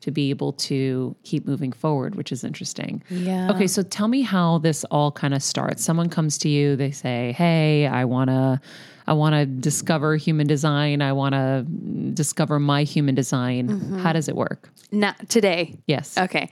[0.00, 3.02] to be able to keep moving forward which is interesting.
[3.08, 3.50] Yeah.
[3.52, 5.84] Okay, so tell me how this all kind of starts.
[5.84, 8.60] Someone comes to you, they say, "Hey, I want to
[9.12, 11.02] I want to discover human design.
[11.02, 11.66] I want to
[12.14, 14.70] discover my human design." How does it work?
[14.90, 16.16] Now, today, Yes.
[16.16, 16.48] Okay.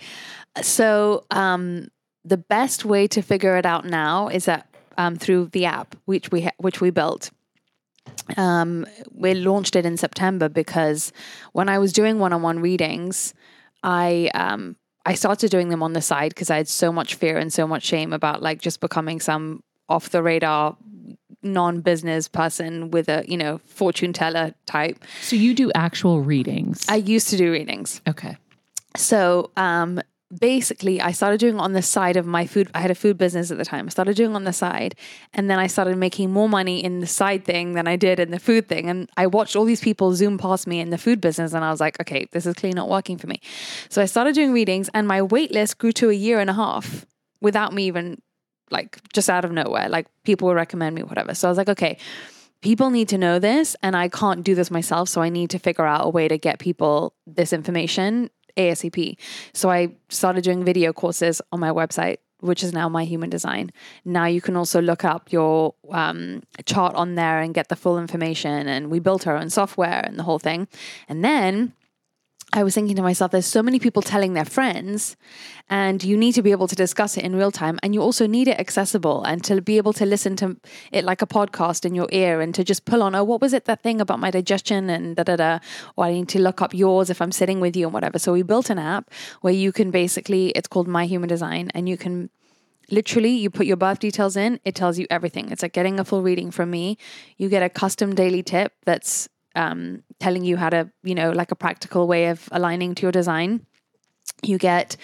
[0.63, 1.89] So um,
[2.25, 4.67] the best way to figure it out now is that
[4.99, 7.31] um, through the app which we ha- which we built.
[8.37, 11.13] Um, we launched it in September because
[11.53, 13.33] when I was doing one-on-one readings,
[13.83, 17.39] I um, I started doing them on the side because I had so much fear
[17.39, 20.77] and so much shame about like just becoming some off the radar
[21.43, 25.03] non-business person with a you know fortune teller type.
[25.23, 26.85] So you do actual readings.
[26.89, 28.01] I used to do readings.
[28.09, 28.37] okay.
[28.97, 30.01] So um,
[30.37, 32.71] basically, I started doing on the side of my food.
[32.75, 33.87] I had a food business at the time.
[33.87, 34.95] I started doing on the side,
[35.33, 38.31] and then I started making more money in the side thing than I did in
[38.31, 38.89] the food thing.
[38.89, 41.71] And I watched all these people zoom past me in the food business, and I
[41.71, 43.41] was like, okay, this is clearly not working for me.
[43.89, 46.55] So I started doing readings, and my wait list grew to a year and a
[46.55, 47.07] half
[47.41, 48.21] without me even
[48.71, 49.89] like just out of nowhere.
[49.89, 51.35] Like people would recommend me, whatever.
[51.35, 51.99] So I was like, okay
[52.63, 55.09] people need to know this and I can't do this myself.
[55.09, 59.17] So I need to figure out a way to get people this information ASAP.
[59.53, 63.73] So I started doing video courses on my website, which is now My Human Design.
[64.05, 67.99] Now you can also look up your um, chart on there and get the full
[67.99, 68.69] information.
[68.69, 70.69] And we built our own software and the whole thing.
[71.09, 71.73] And then
[72.53, 75.17] I was thinking to myself, there's so many people telling their friends,
[75.69, 77.79] and you need to be able to discuss it in real time.
[77.83, 80.57] And you also need it accessible and to be able to listen to
[80.91, 83.53] it like a podcast in your ear and to just pull on, oh, what was
[83.53, 85.59] it that thing about my digestion and da da da?
[85.97, 88.19] Or I need to look up yours if I'm sitting with you and whatever.
[88.19, 89.11] So we built an app
[89.43, 92.31] where you can basically, it's called My Human Design, and you can
[92.91, 96.05] literally you put your birth details in it tells you everything it's like getting a
[96.05, 96.99] full reading from me
[97.37, 101.51] you get a custom daily tip that's um, telling you how to you know like
[101.51, 103.67] a practical way of aligning to your design
[104.43, 104.97] you get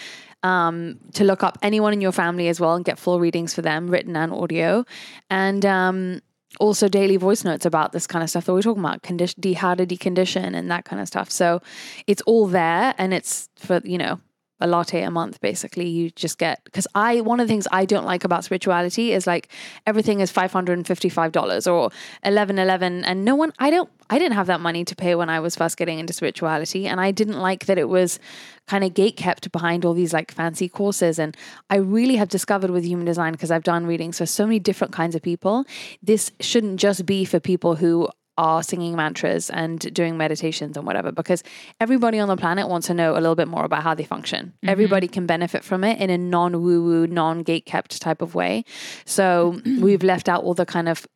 [0.42, 3.62] um, to look up anyone in your family as well and get full readings for
[3.62, 4.84] them, written and audio.
[5.30, 6.20] And um,
[6.60, 9.54] also daily voice notes about this kind of stuff that we're talking about, condition, de-
[9.54, 11.30] how to decondition and that kind of stuff.
[11.30, 11.60] So
[12.06, 14.20] it's all there and it's for, you know,
[14.60, 15.88] a latte a month basically.
[15.88, 19.26] You just get because i one of the things i don't like about spirituality is
[19.26, 19.48] like
[19.86, 24.84] everything is $555 or 1111 and no one i don't i didn't have that money
[24.84, 26.86] to pay when i was first getting into spirituality.
[26.86, 28.18] And i didn't like that it was
[28.66, 31.18] kind of gate kept behind all these like fancy courses.
[31.18, 31.36] And
[31.70, 34.92] i really have discovered with human design because i've done readings for so many different
[34.92, 35.64] kinds of people
[36.02, 41.10] this shouldn't just be for people who are singing mantras and doing meditations and whatever
[41.10, 41.42] because
[41.80, 44.46] everybody on the planet wants to know a little bit more about how they function.
[44.46, 44.68] Mm-hmm.
[44.68, 48.34] Everybody can benefit from it in a non woo woo, non gate kept type of
[48.34, 48.64] way.
[49.04, 51.06] So we've left out all the kind of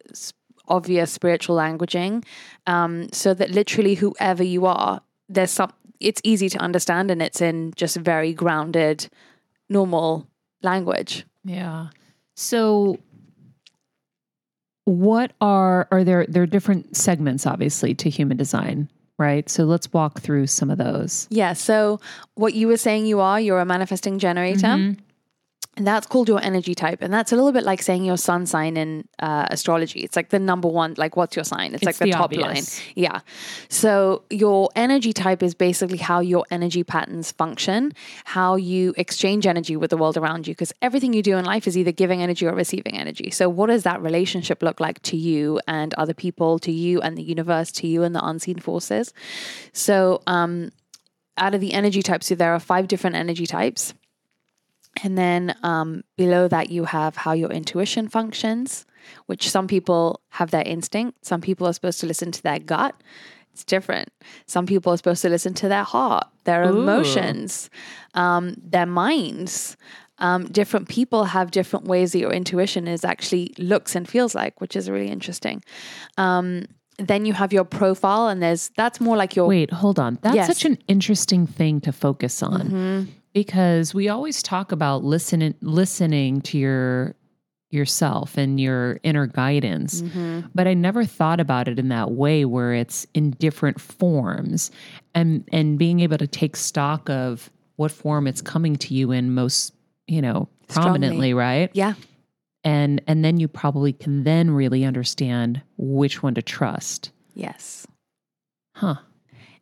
[0.69, 2.25] obvious spiritual languaging
[2.67, 7.41] um, so that literally whoever you are, there's some, it's easy to understand and it's
[7.41, 9.09] in just very grounded,
[9.69, 10.27] normal
[10.63, 11.27] language.
[11.45, 11.89] Yeah.
[12.35, 12.99] So
[14.85, 19.49] what are are there there are different segments obviously to human design, right?
[19.49, 21.29] So let's walk through some of those.
[21.31, 21.53] Yeah.
[21.53, 22.01] So
[22.35, 24.67] what you were saying you are, you're a manifesting generator.
[24.67, 25.01] Mm-hmm.
[25.81, 27.01] And that's called your energy type.
[27.01, 30.01] And that's a little bit like saying your sun sign in uh, astrology.
[30.01, 31.73] It's like the number one, like what's your sign?
[31.73, 32.43] It's, like the, the top obvious.
[32.43, 32.93] line.
[32.97, 33.21] Yeah.
[33.71, 37.95] So your energy type is basically how your energy patterns function,
[38.27, 40.53] how you exchange energy with the world around you.
[40.53, 43.31] Because everything you do in life is either giving energy or receiving energy.
[43.31, 47.17] So what does that relationship look like to you and other people, to you and
[47.17, 49.15] the universe, to you and the unseen forces?
[49.73, 50.73] So um,
[51.39, 53.95] out of the energy types, so there are five different energy types.
[55.03, 58.87] And then um, below that, you have how your intuition functions,
[59.27, 61.25] which some people have their instinct.
[61.25, 62.95] Some people are supposed to listen to their gut.
[63.53, 64.11] It's different.
[64.47, 67.69] Some people are supposed to listen to their heart, their emotions,
[68.15, 69.77] um, their minds.
[70.19, 74.61] Um, different people have different ways that your intuition is actually looks and feels like,
[74.61, 75.63] which is really interesting.
[76.19, 76.67] Um,
[76.99, 80.19] then you have your profile, and there's that's more like your Wait, hold on.
[80.21, 80.47] That's Yes.
[80.47, 86.59] such an interesting thing to focus on because we always talk about listening listening to
[86.59, 87.15] your
[87.71, 90.03] yourself and your inner guidance.
[90.03, 90.49] Mm-hmm.
[90.55, 94.71] But I never thought about it in that way where it's in different forms
[95.15, 99.33] and and being able to take stock of what form it's coming to you in
[99.33, 99.73] most,
[100.07, 101.71] you know, prominently, right?
[101.73, 101.95] yeah.
[102.63, 107.11] And and then you probably can then really understand which one to trust.
[107.35, 107.87] Yes.
[108.75, 108.97] Huh.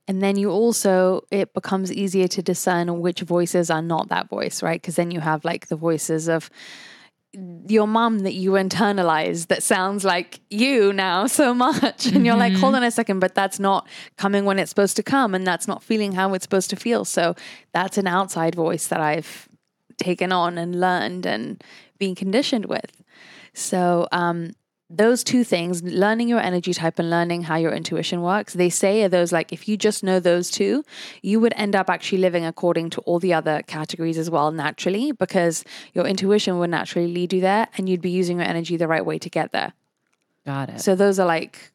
[0.08, 4.62] And then you also, it becomes easier to discern which voices are not that voice,
[4.62, 4.80] right?
[4.80, 6.48] Because then you have like the voices of
[7.68, 12.06] your mom that you internalize that sounds like you now so much.
[12.06, 13.86] And you're like, hold on a second, but that's not
[14.16, 15.34] coming when it's supposed to come.
[15.34, 17.04] And that's not feeling how it's supposed to feel.
[17.04, 17.36] So
[17.74, 19.46] that's an outside voice that I've
[19.98, 21.62] taken on and learned and
[21.98, 23.02] been conditioned with.
[23.52, 24.52] So, um,
[24.90, 29.02] those two things, learning your energy type and learning how your intuition works, they say
[29.02, 30.82] are those like if you just know those two,
[31.22, 35.12] you would end up actually living according to all the other categories as well naturally
[35.12, 35.62] because
[35.92, 39.04] your intuition would naturally lead you there and you'd be using your energy the right
[39.04, 39.74] way to get there.
[40.46, 40.80] Got it.
[40.80, 41.70] So those are like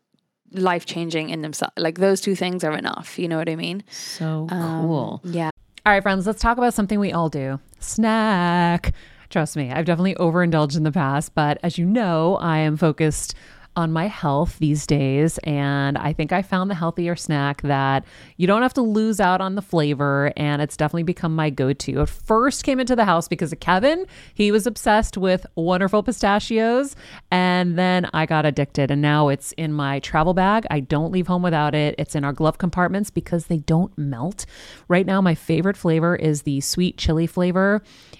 [0.51, 1.73] life changing in themselves.
[1.77, 3.19] Like those two things are enough.
[3.19, 3.83] You know what I mean?
[3.91, 5.21] so Um, cool.
[5.23, 5.51] Yeah.
[5.85, 8.93] All right, friends, let's talk about something we all do snack.
[9.33, 13.33] Trust me, I've definitely overindulged in the past, but as you know, I am focused
[13.75, 15.39] on my health these days.
[15.39, 18.05] And I think I found the healthier snack that
[18.37, 20.31] you don't have to lose out on the flavor.
[20.37, 22.01] And it's definitely become my go to.
[22.01, 24.05] It first came into the house because of Kevin.
[24.35, 26.95] He was obsessed with wonderful pistachios.
[27.31, 28.91] And then I got addicted.
[28.91, 30.67] And now it's in my travel bag.
[30.69, 31.95] I don't leave home without it.
[31.97, 34.45] It's in our glove compartments because they don't melt.
[34.87, 37.81] Right now, my favorite flavor is the sweet chili flavor.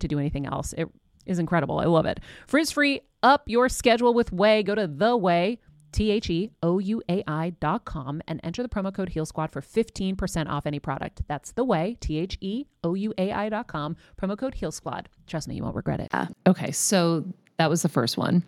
[0.00, 0.72] to do anything else.
[0.76, 0.88] It
[1.26, 1.78] is incredible.
[1.78, 2.20] I love it.
[2.46, 4.64] Frizz free, up your schedule with OUAI.
[4.64, 5.58] Go to the OUAI.
[5.92, 9.26] T H E O U A I dot com and enter the promo code Heal
[9.26, 11.22] Squad for 15% off any product.
[11.26, 14.70] That's the way, T H E O U A I dot com, promo code Heal
[14.70, 15.08] Squad.
[15.26, 16.12] Trust me, you won't regret it.
[16.46, 17.24] Okay, so
[17.58, 18.44] that was the first one.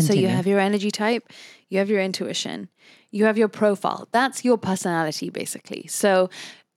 [0.00, 1.30] So you have your energy type,
[1.68, 2.68] you have your intuition,
[3.10, 4.08] you have your profile.
[4.12, 5.86] That's your personality, basically.
[5.88, 6.30] So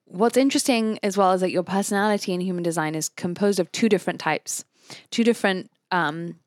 [0.07, 3.89] what's interesting as well is that your personality in human design is composed of two
[3.89, 4.65] different types,
[5.11, 6.39] two different um,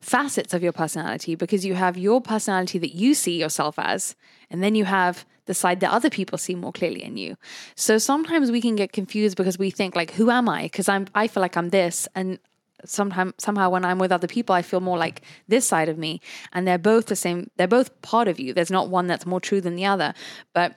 [0.00, 4.16] facets of your personality, because you have your personality that you see yourself as,
[4.50, 7.36] and then you have the side that other people see more clearly in you.
[7.76, 10.64] So sometimes we can get confused because we think like, who am I?
[10.64, 12.38] Because I'm I feel like I'm this, and
[12.84, 16.20] sometimes somehow when I'm with other people, I feel more like this side of me,
[16.52, 17.50] and they're both the same.
[17.56, 18.52] They're both part of you.
[18.52, 20.14] There's not one that's more true than the other,
[20.52, 20.74] but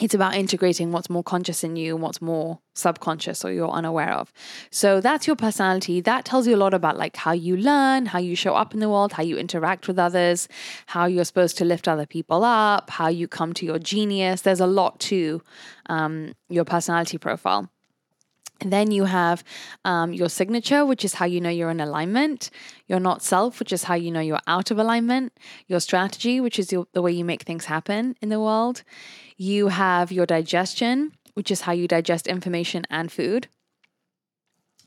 [0.00, 4.12] it's about integrating what's more conscious in you and what's more subconscious or you're unaware
[4.12, 4.30] of.
[4.70, 6.02] So that's your personality.
[6.02, 8.80] That tells you a lot about like how you learn, how you show up in
[8.80, 10.48] the world, how you interact with others,
[10.86, 14.42] how you're supposed to lift other people up, how you come to your genius.
[14.42, 15.40] There's a lot to
[15.86, 17.70] um, your personality profile.
[18.60, 19.44] And then you have
[19.84, 22.50] um, your signature, which is how you know you're in alignment.
[22.86, 25.32] Your not self, which is how you know you're out of alignment.
[25.66, 28.82] Your strategy, which is your, the way you make things happen in the world.
[29.36, 33.48] You have your digestion, which is how you digest information and food.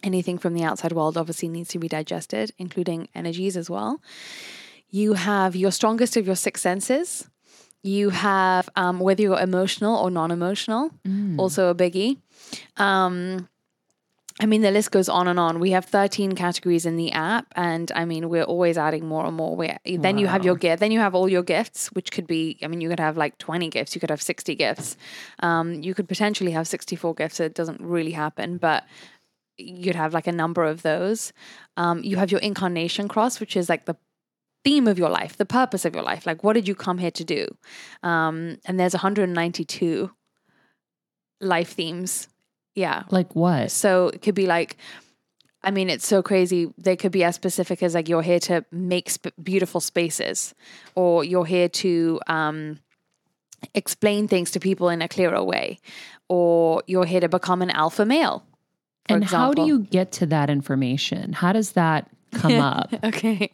[0.02, 4.02] Anything from the outside world obviously needs to be digested, including energies as well.
[4.90, 7.30] You have your strongest of your six senses.
[7.84, 10.92] You have um, whether you're emotional or non emotional,
[11.38, 12.18] also a biggie.
[12.78, 13.48] Um,
[14.42, 15.60] I mean, the list goes on and on.
[15.60, 19.36] We have 13 categories in the app, and I mean, we're always adding more and
[19.36, 19.56] more.
[19.56, 22.58] we then you have your gift, then you have all your gifts, which could be,
[22.64, 24.96] I mean, you could have like 20 gifts, you could have 60 gifts,
[25.40, 27.42] um, you could potentially have 64 gifts.
[27.42, 28.86] It doesn't really happen, but
[29.58, 31.34] you'd have like a number of those.
[31.76, 33.98] Um, you have your incarnation cross, which is like the
[34.64, 36.26] theme of your life, the purpose of your life.
[36.26, 37.48] Like, what did you come here to do?
[38.04, 40.12] Um, and there's 192
[41.42, 42.29] life themes.
[42.80, 43.04] Yeah.
[43.12, 43.72] like what?
[43.72, 44.78] So it could be like,
[45.64, 46.72] I mean, it's so crazy.
[46.78, 50.56] They could be as specific as like you're here to make sp- beautiful spaces,
[50.96, 52.80] or you're here to um,
[53.74, 55.80] explain things to people in a clearer way,
[56.30, 58.46] or you're here to become an alpha male.
[59.08, 61.34] And how do you get to that information?
[61.34, 62.94] How does that come up?
[63.04, 63.52] Okay.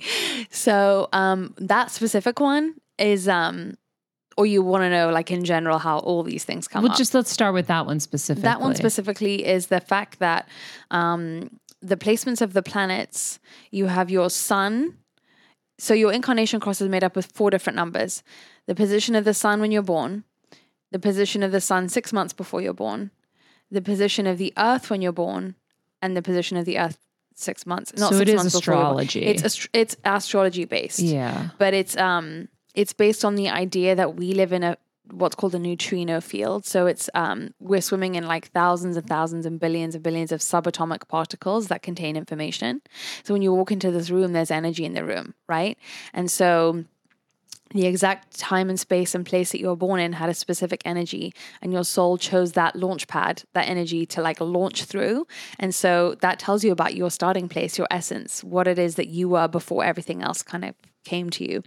[0.51, 3.78] So um that specific one is um
[4.38, 6.98] or you want to know like in general how all these things come Well, up.
[6.98, 8.44] just let's start with that one specifically.
[8.44, 10.48] that one specifically is the fact that
[10.92, 11.50] um
[11.82, 14.98] the placements of the planets, you have your sun.
[15.78, 18.24] So your incarnation cross is made up of four different numbers.
[18.66, 20.24] The position of the sun when you're born,
[20.92, 23.12] the position of the sun 6 months before you're born,
[23.70, 25.56] the position of the earth when you're born,
[26.02, 26.98] and the position of the earth
[27.36, 27.94] 6 months.
[27.98, 29.00] Not So it six is months before you're born.
[29.06, 29.26] astrology.
[29.28, 31.50] It's astro- it's astrology based Yeah.
[31.60, 34.78] but it's um it's based on the idea that we live in a
[35.11, 36.65] what's called a neutrino field.
[36.65, 40.39] So it's um we're swimming in like thousands and thousands and billions and billions of
[40.41, 42.82] subatomic particles that contain information.
[43.23, 45.78] So when you walk into this room, there's energy in the room, right?
[46.13, 46.86] And so
[47.71, 50.82] the exact time and space and place that you were born in had a specific
[50.86, 55.26] energy and your soul chose that launch pad that energy to like launch through
[55.59, 59.07] and so that tells you about your starting place your essence what it is that
[59.07, 60.76] you were before everything else kind of
[61.06, 61.62] came to you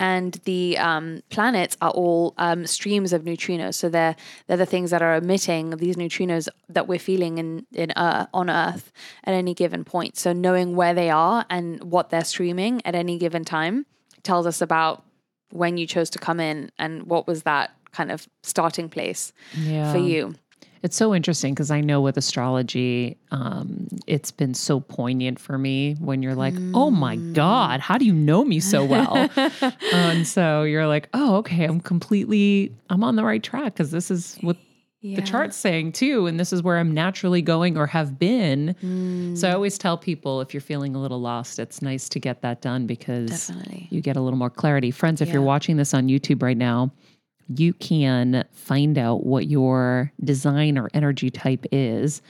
[0.00, 4.16] and the um, planets are all um, streams of neutrinos so they're
[4.46, 8.48] they're the things that are emitting these neutrinos that we're feeling in in uh, on
[8.50, 8.90] earth
[9.24, 13.18] at any given point so knowing where they are and what they're streaming at any
[13.18, 13.86] given time
[14.22, 15.04] tells us about
[15.52, 19.90] when you chose to come in and what was that kind of starting place Yeah.
[19.92, 20.34] for you.
[20.82, 25.94] It's so interesting because I know with astrology, um, it's been so poignant for me
[26.00, 27.34] when you're like, oh my Mm.
[27.34, 29.28] God, how do you know me so well?
[29.92, 34.10] and so you're like, oh, okay, I'm completely, I'm on the right track because this
[34.10, 34.56] is what
[35.00, 36.26] the chart's saying too.
[36.26, 38.74] And this is where I'm naturally going or have been.
[38.82, 39.38] Mm.
[39.38, 42.42] So I always tell people if you're feeling a little lost, it's nice to get
[42.42, 43.86] that done because Definitely.
[43.90, 44.90] you get a little more clarity.
[44.90, 46.90] Friends, if you're watching this on YouTube right now,
[47.54, 52.20] you can find out what your design or energy type is.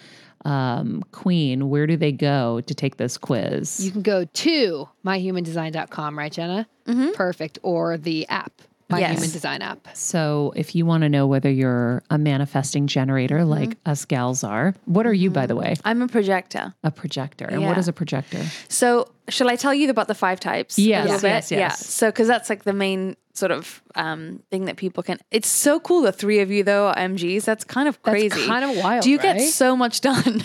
[0.44, 3.84] Um, Queen, where do they go to take this quiz?
[3.84, 6.68] You can go to myhumandesign.com, right, Jenna?
[6.86, 7.12] Mm-hmm.
[7.12, 7.58] Perfect.
[7.62, 8.52] Or the app,
[8.88, 9.14] my Yes.
[9.14, 9.88] human design app.
[9.94, 13.50] So if you want to know whether you're a manifesting generator Mm-hmm.
[13.50, 15.74] like us gals are, what are you, by the way?
[15.84, 16.72] I'm a projector.
[16.84, 17.44] A projector.
[17.46, 18.42] And what is a projector?
[18.68, 20.78] So, shall I tell you about the five types?
[20.78, 21.28] a Yes, little bit?
[21.28, 21.58] yes, yes.
[21.58, 21.68] Yeah.
[21.72, 25.16] So, because that's like the main sort of um, thing that people can.
[25.30, 26.02] It's so cool.
[26.02, 27.44] The three of you though are MGs.
[27.44, 28.28] That's kind of crazy.
[28.28, 28.48] That's crazy.
[28.48, 30.42] kind of wild, Do you get so much done?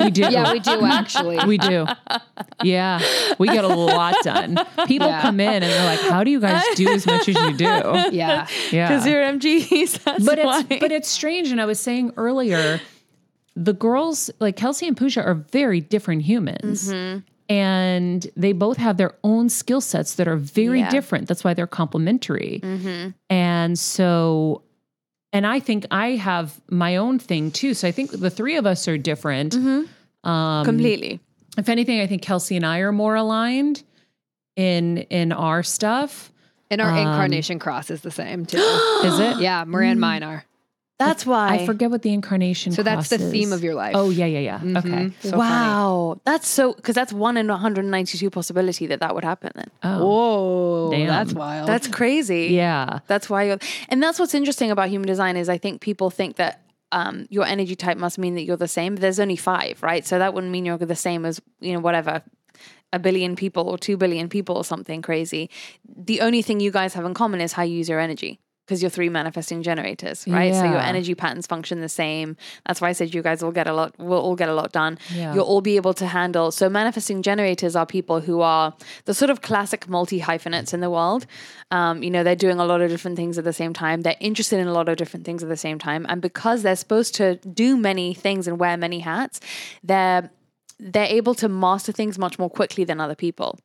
[0.00, 0.22] We do.
[0.22, 1.38] Yeah, we do actually.
[1.46, 1.86] We do.
[2.64, 3.00] Yeah.
[3.38, 4.58] We get a lot done.
[4.88, 5.22] People Yeah.
[5.22, 7.64] come in and they're like, how do you guys do as much as you do?
[8.12, 8.46] yeah.
[8.72, 8.88] Yeah.
[8.88, 10.02] Because you're MGs.
[10.04, 10.64] That's but why.
[10.68, 12.80] it's but it's strange and i was saying earlier
[13.54, 17.20] the girls like kelsey and Pooja are very different humans Mm-hmm.
[17.48, 20.90] And they both have their own skill sets that are very Yeah.
[20.90, 23.10] different that's why they're complementary Mm-hmm.
[23.30, 24.62] and so
[25.32, 28.66] and i think i have my own thing too so i think the three of
[28.66, 30.28] us are different Mm-hmm.
[30.30, 31.20] um, completely.
[31.58, 33.82] if anything i think kelsey and i are more aligned
[34.56, 36.30] in in our stuff
[36.70, 38.56] And our incarnation cross is the same too.
[39.04, 40.44] is it yeah, Moran mine are.
[41.06, 41.48] That's why.
[41.54, 43.94] i forget what the incarnation So that's the cross theme of your life.
[43.96, 45.38] oh yeah yeah yeah okay So funny.
[45.38, 46.20] wow.
[46.24, 49.50] That's so because that's one in 192 possibility that that would happen.
[49.54, 51.06] Then oh Whoa, Damn.
[51.08, 51.68] that's wild.
[51.68, 52.48] that's crazy.
[52.52, 56.10] yeah That's why you're, and that's what's interesting about human design is I think people
[56.10, 58.94] think that um, your energy type must mean that you're the same.
[58.94, 60.04] But there's only five, right?
[60.06, 62.22] So that wouldn't mean you're the same as you know whatever
[62.92, 65.48] a billion people or two billion people or something crazy.
[65.88, 68.40] The only thing you guys have in common is how you use your energy.
[68.64, 70.54] Because you're three manifesting generators, right?
[70.54, 72.36] So your energy patterns function the same.
[72.64, 73.94] That's why I said you guys will get a lot.
[73.98, 74.98] we'll all get a lot done.
[75.12, 75.34] Yeah.
[75.34, 76.52] You'll all be able to handle.
[76.52, 78.72] So manifesting generators are people who are
[79.04, 81.26] the sort of classic multi hyphenates in the world.
[81.72, 84.02] Um, you know, they're doing a lot of different things at the same time.
[84.02, 86.76] They're interested in a lot of different things at the same time, and because they're
[86.76, 89.40] supposed to do many things and wear many hats,
[89.82, 90.30] they're
[90.78, 93.58] they're able to master things much more quickly than other people.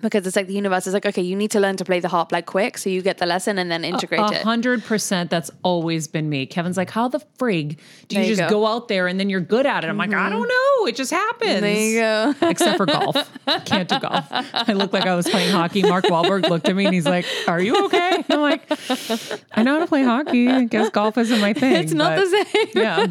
[0.00, 2.08] Because it's like the universe is like, okay, you need to learn to play the
[2.08, 4.42] harp like quick, so you get the lesson and then integrate A it.
[4.42, 5.30] hundred percent.
[5.30, 6.46] That's always been me.
[6.46, 8.60] Kevin's like, how the frig do you you just go.
[8.60, 8.66] go.
[8.66, 9.88] out there and then you're good at it?
[9.88, 10.82] I'm like, I don't mm-hmm.
[10.82, 10.86] know.
[10.86, 11.60] It just happens.
[11.60, 12.34] There you go.
[12.48, 13.16] Except for golf.
[13.64, 14.26] Can't do golf.
[14.30, 15.82] I looked like I was playing hockey.
[15.82, 18.24] Mark Wahlberg looked at me and he's like, Are you okay?
[18.28, 18.62] I'm like,
[19.52, 20.48] I know how to play hockey.
[20.48, 21.72] I guess golf isn't my thing.
[21.72, 22.68] It's not but- the same.
[22.74, 23.06] Yeah.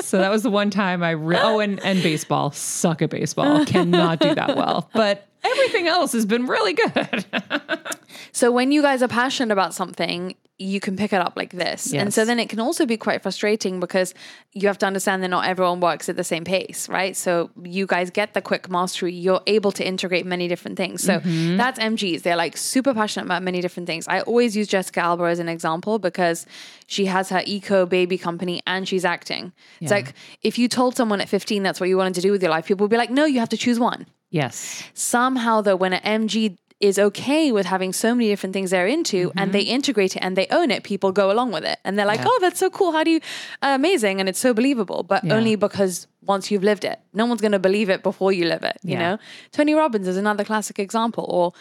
[0.00, 2.50] So that was the one time I re- oh and and baseball.
[2.52, 3.64] Suck at baseball.
[3.66, 4.88] Cannot do that well.
[4.94, 7.24] But everything else has been really good.
[8.34, 11.92] So when you guys are passionate about something, you can pick it up like this.
[11.92, 14.14] And so then it can also be quite frustrating because
[14.52, 17.16] you have to understand that not everyone works at the same pace, right?
[17.16, 21.02] So you guys get the quick mastery, you're able to integrate many different things.
[21.02, 21.56] So Mm-hmm.
[21.56, 22.22] that's MGs.
[22.22, 24.06] They're like super passionate about many different things.
[24.08, 26.46] I always use Jessica Alba as an example because
[26.86, 29.52] she has her eco baby company and she's acting.
[29.80, 32.42] It's like if you told someone at 15 that's what you wanted to do with
[32.42, 34.06] your life, people would be like, no, you have to choose one
[34.38, 34.82] yes.
[34.94, 36.56] somehow though when an mg
[36.90, 40.36] is okay with having so many different things they're into and they integrate it and
[40.36, 42.26] they own it people go along with it and they're like Mm-hmm.
[42.34, 42.38] Yeah.
[42.38, 43.20] oh that's so cool how do you
[43.64, 45.34] uh, amazing and it's so believable but Yeah.
[45.36, 48.64] only because once you've lived it no one's going to believe it before you live
[48.64, 49.02] it you Yeah.
[49.04, 49.18] know
[49.52, 51.52] tony robbins is another classic example or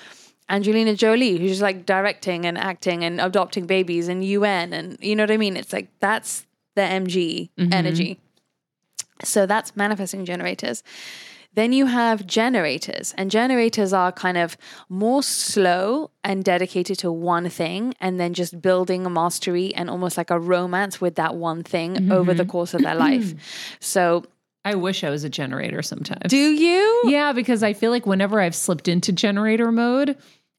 [0.50, 5.16] Angelina Jolie, who's just like directing and acting and adopting babies and UN and you
[5.16, 5.56] know what I mean?
[5.56, 6.46] It's like that's
[6.76, 7.72] the MG Mm-hmm.
[7.80, 8.20] energy.
[9.24, 10.84] So that's manifesting generators.
[11.54, 14.56] Then you have generators, and generators are kind of
[14.88, 20.18] more slow and dedicated to one thing, and then just building a mastery and almost
[20.18, 22.38] like a romance with that one thing over Mm-hmm.
[22.38, 23.34] the course of their life.
[23.80, 24.24] So,
[24.64, 26.30] I wish I was a generator sometimes.
[26.30, 27.02] do you?
[27.06, 30.16] Yeah, because I feel like whenever I've slipped into generator mode,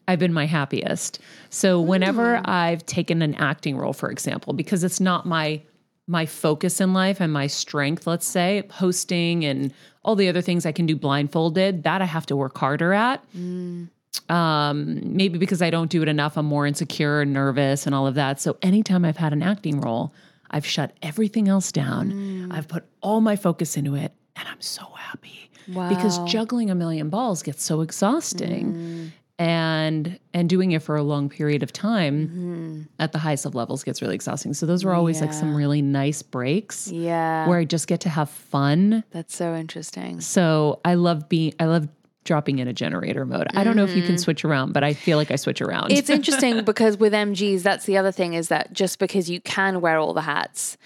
[0.09, 1.20] I've been my happiest.
[1.51, 5.62] So whenever I've taken an acting role, for example, because it's not my
[6.07, 9.72] my focus in life and my strength, let's say, hosting and
[10.05, 13.24] all the other things I can do blindfolded, that I have to work harder at.
[13.36, 13.88] Mm.
[14.28, 18.07] Um, maybe because I don't do it enough, I'm more insecure and nervous and all
[18.07, 18.40] of that.
[18.40, 20.12] So anytime I've had an acting role,
[20.50, 22.12] I've shut everything else down.
[22.12, 22.53] Mm.
[22.53, 27.09] I've put all my focus into it, and I'm so happy because juggling a million
[27.09, 28.74] balls gets so exhausting.
[28.74, 29.11] Mm.
[29.39, 32.83] And and doing it for a long period of time mm-hmm.
[32.99, 34.55] at the highest of levels gets really exhausting.
[34.55, 37.49] So those were always like some really nice breaks Yeah.
[37.49, 39.03] where I just get to have fun.
[39.11, 40.20] that's so interesting.
[40.20, 41.89] So I love being I love
[42.24, 43.49] dropping in a generator mode.
[43.55, 44.18] I don't know if you can mm-hmm.
[44.18, 45.93] switch around, but I feel like I switch around.
[45.93, 49.80] It's interesting because with MGs, that's the other thing is that just because you can
[49.80, 50.76] wear all the hats.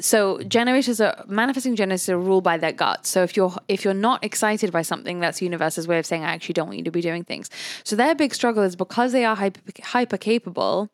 [0.00, 3.06] So generators are manifesting generators are ruled by their gut.
[3.06, 6.32] So if you're if you're not excited by something, that's universe's way of saying I
[6.32, 7.48] actually don't want you to be doing things.
[7.84, 10.90] So their big struggle is because they are hyper, hyper capable,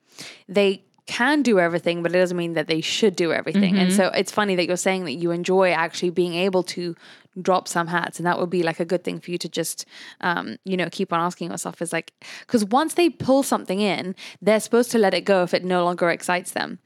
[0.48, 3.76] they can do everything, but it doesn't mean that they should do everything.
[3.76, 3.96] And mm-hmm.
[3.96, 6.94] so it's funny that you're saying that you enjoy actually being able to
[7.40, 9.84] drop some hats and that would be like a good thing for you to just
[10.20, 14.14] um, you know keep on asking yourself is like because once they pull something in
[14.42, 16.78] they're supposed to let it go if it no longer excites them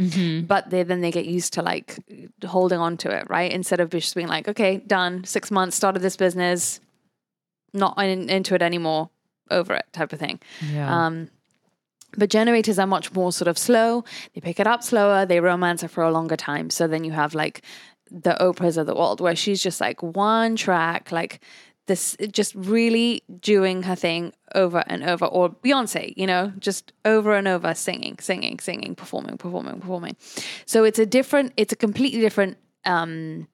[0.47, 1.99] but they then they get used to like
[2.45, 6.01] holding on to it right instead of just being like okay done six months started
[6.03, 6.79] this business
[7.73, 9.09] not in, into it anymore
[9.51, 10.39] over it type of thing
[10.73, 11.07] Yeah.
[11.07, 11.29] um,
[12.17, 14.05] but generators are much more sort of slow.
[14.35, 15.27] They pick it up slower.
[15.27, 16.71] They romance it for a longer time.
[16.71, 17.65] So then you have like
[18.11, 21.41] the Oprahs of the world, where she's just like one track, like
[21.87, 25.27] this, just really doing her thing over and over.
[25.27, 30.17] Or Beyonce, you know, just over and over, singing, singing, singing, performing, performing, performing.
[30.67, 33.49] So it's a different, it's a completely different um,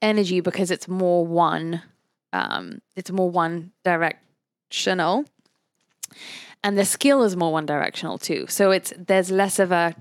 [0.00, 1.82] energy because it's more one,
[2.32, 5.26] um, it's more one directional
[6.64, 8.46] and the skill is more one directional too.
[8.48, 9.94] So it's there's less of a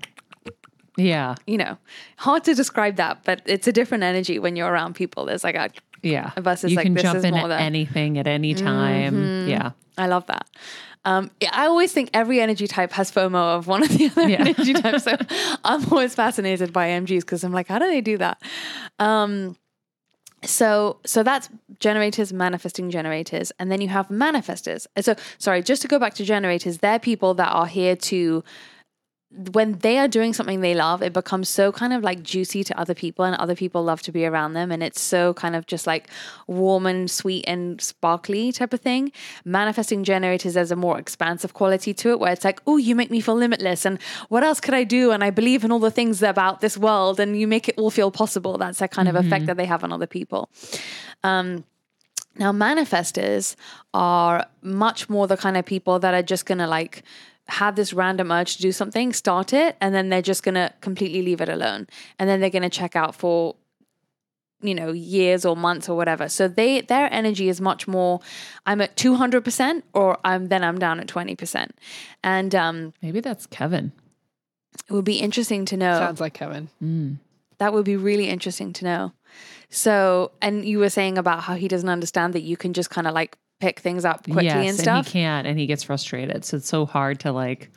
[1.01, 1.35] yeah.
[1.47, 1.77] you know
[2.17, 5.25] hard to describe that, but it's a different energy when you're around people.
[5.25, 5.69] There's like a
[6.03, 6.31] Yeah.
[6.37, 9.47] Versus you like, can this jump is in at the- anything at any time.
[9.47, 9.71] Yeah.
[9.97, 10.45] I love that.
[11.03, 14.41] Um, I always think every energy type has FOMO of one of the other Yeah.
[14.41, 15.03] energy types.
[15.03, 15.17] So
[15.65, 18.41] I'm always fascinated by MGs because I'm like, how do they do that?
[18.99, 19.57] Um,
[20.43, 21.49] so so that's
[21.79, 26.23] generators manifesting generators and then you have manifestors so sorry just to go back to
[26.23, 28.43] generators they're people that are here to
[29.53, 32.77] when they are doing something they love it becomes so kind of like juicy to
[32.77, 35.65] other people and other people love to be around them and it's so kind of
[35.67, 36.09] just like
[36.47, 39.11] warm and sweet and sparkly type of thing.
[39.45, 43.09] Manifesting generators there's a more expansive quality to it where it's like oh you make
[43.09, 45.11] me feel limitless and what else could i do?
[45.11, 47.89] And i believe in all the things about this world and you make it all
[47.89, 48.57] feel possible.
[48.57, 50.49] That's that kind of effect that they have on other people.
[51.23, 51.63] Um,
[52.37, 53.55] now, manifestors
[53.93, 57.03] are much more the kind of people that are just going to like
[57.51, 60.73] have this random urge to do something, start it, and then they're just going to
[60.81, 61.87] completely leave it alone.
[62.17, 63.55] And then they're going to check out for
[64.63, 68.19] you know years or months or whatever so they their energy is much more
[68.67, 71.71] i'm at 200% or i'm then i'm down at 20%
[72.23, 73.91] and um Maybe that's Kevin.
[74.87, 76.69] it would be interesting to know Sounds like Kevin.
[76.79, 77.17] Mm.
[77.57, 79.13] That would be really interesting to know.
[79.69, 83.05] So, and you were saying about how he doesn't understand that you can just kind
[83.07, 85.05] of like pick things up quickly yes, and stuff.
[85.05, 86.43] he can't, and he gets frustrated.
[86.43, 87.69] So it's so hard to like,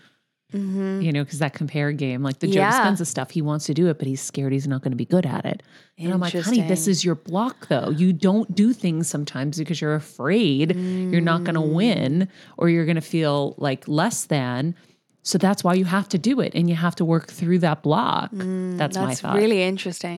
[0.53, 2.70] you know, because that compare game, like the Joe Mm-hmm.
[2.70, 2.91] Yeah.
[2.95, 5.05] Dispenza stuff, he wants to do it, but he's scared he's not going to be
[5.05, 5.62] good at it.
[5.99, 7.91] And I'm like, honey, this is your block, though.
[7.91, 10.76] You don't do things sometimes because you're afraid
[11.11, 11.74] you're not going to Mm.
[11.74, 14.74] win or you're going to feel like less than.
[15.22, 17.82] So that's why you have to do it, and you have to work through that
[17.82, 18.30] block.
[18.30, 19.37] that's, my Mm, thought.
[19.37, 20.18] really interesting.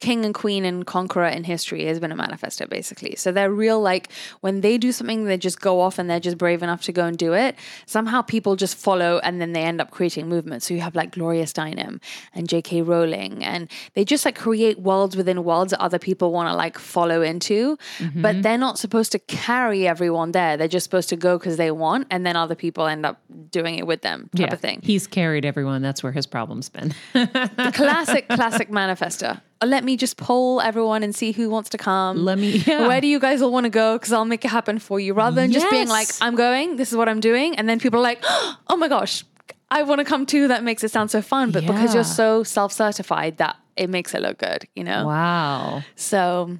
[0.00, 3.80] king and queen and conqueror in history has been a manifestor basically so they're real
[3.80, 6.92] like when they do something they just go off and they're just brave enough to
[6.92, 7.54] go and do it
[7.86, 11.12] somehow people just follow and then they end up creating movements so you have like
[11.12, 12.00] gloria steinem
[12.34, 16.48] and jk rowling and they just like create worlds within worlds that other people want
[16.48, 18.22] to like follow into mm-hmm.
[18.22, 21.70] but they're not supposed to carry everyone there they're just supposed to go because they
[21.70, 23.20] want and then other people end up
[23.50, 24.54] doing it with them type yeah.
[24.54, 25.82] of thing He's carried everyone.
[25.82, 26.94] That's where his problem's been.
[27.12, 29.40] classic, classic manifestor.
[29.62, 32.24] Let me just poll everyone and see who wants to come.
[32.24, 32.86] Let me- yeah.
[32.86, 33.96] Where do you guys all want to go?
[33.98, 35.14] Because I'll make it happen for you.
[35.14, 37.56] Rather than just being like, I'm going, this is what I'm doing.
[37.56, 38.20] And then people are like,
[38.68, 39.24] oh my gosh,
[39.70, 40.48] I want to come too.
[40.48, 41.50] That makes it sound so fun.
[41.50, 45.06] But because you're so self certified, that it makes it look good, you know?
[45.06, 45.82] wow.
[45.96, 46.58] So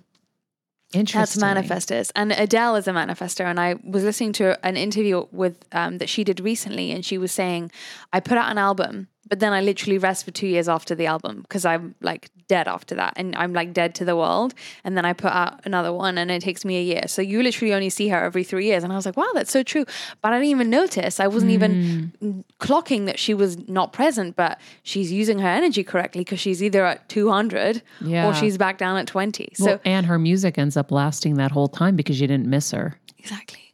[0.92, 1.42] that's Interesting.
[1.42, 2.10] manifestors.
[2.16, 3.44] And Adele is a manifestor.
[3.44, 7.18] And I was listening to an interview with um, that she did recently, and she
[7.18, 7.70] was saying,
[8.12, 11.06] I put out an album but then I literally rest for two years after the
[11.06, 14.54] album because I'm like dead after that, and I'm like dead to the world.
[14.84, 17.02] And then I put out another one, and it takes me a year.
[17.06, 19.52] So you literally only see her every three years, and I was like, wow, that's
[19.52, 19.84] so true.
[20.22, 21.20] But I didn't even notice.
[21.20, 22.40] I wasn't even hmm.
[22.60, 26.84] clocking that she was not present, but she's using her energy correctly because she's either
[26.84, 28.28] at 200 Yeah.
[28.28, 29.50] or she's back down at 20.
[29.54, 32.70] So Well, and her music ends up lasting that whole time because you didn't miss
[32.70, 32.98] her.
[33.18, 33.67] Exactly.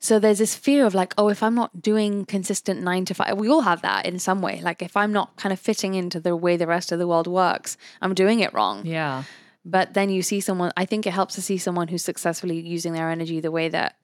[0.00, 3.36] So there's this fear of like, oh, if I'm not doing consistent nine to five,
[3.36, 4.60] we all have that in some way.
[4.62, 7.26] Like, if I'm not kind of fitting into the way the rest of the world
[7.26, 8.86] works, I'm doing it wrong.
[8.86, 9.24] Yeah.
[9.64, 12.92] But then you see someone, I think it helps to see someone who's successfully using
[12.92, 13.96] their energy the way that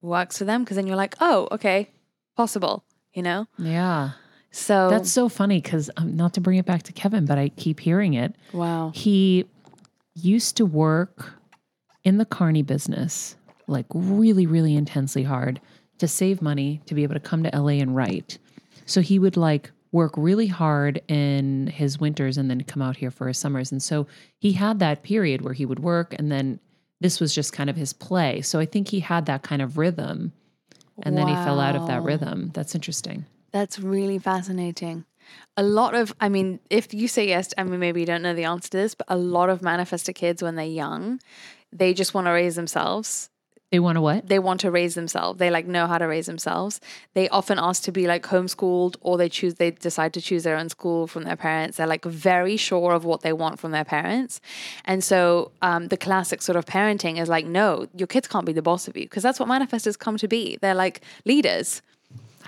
[0.00, 0.64] works for them.
[0.64, 1.90] Because then you're like, oh, okay,
[2.36, 3.46] possible, you know?
[3.58, 4.12] Yeah.
[4.50, 7.48] So That's so funny because um, not to bring it back to Kevin, but I
[7.50, 8.34] keep hearing it.
[8.52, 8.92] wow.
[8.94, 9.46] He
[10.14, 11.34] used to work
[12.04, 13.36] in the carny business,
[13.66, 15.60] like really, really intensely hard
[15.98, 18.38] to save money to be able to come to LA and write.
[18.86, 23.12] So he would like work really hard in his winters and then come out here
[23.12, 23.70] for his summers.
[23.70, 24.06] And so
[24.38, 26.58] he had that period where he would work and then
[27.00, 28.40] this was just kind of his play.
[28.40, 30.32] So I think he had that kind of rhythm
[31.02, 32.50] and then he fell out of that rhythm.
[32.54, 33.26] That's interesting.
[33.52, 35.04] That's really fascinating.
[35.56, 38.34] A lot of, I mean, if you say yes, I mean, maybe you don't know
[38.34, 41.20] the answer to this, but a lot of manifestor kids, when they're young,
[41.72, 43.30] they just want to raise themselves.
[43.74, 44.28] They want to what?
[44.28, 45.40] They want to raise themselves.
[45.40, 46.80] They like know how to raise themselves.
[47.14, 50.56] They often ask to be like homeschooled or they choose, they decide to choose their
[50.56, 51.76] own school from their parents.
[51.78, 54.40] They're like very sure of what they want from their parents.
[54.84, 58.52] And so um, the classic sort of parenting is like, no, your kids can't be
[58.52, 60.56] the boss of you because that's what manifestors come to be.
[60.60, 61.82] They're like leaders,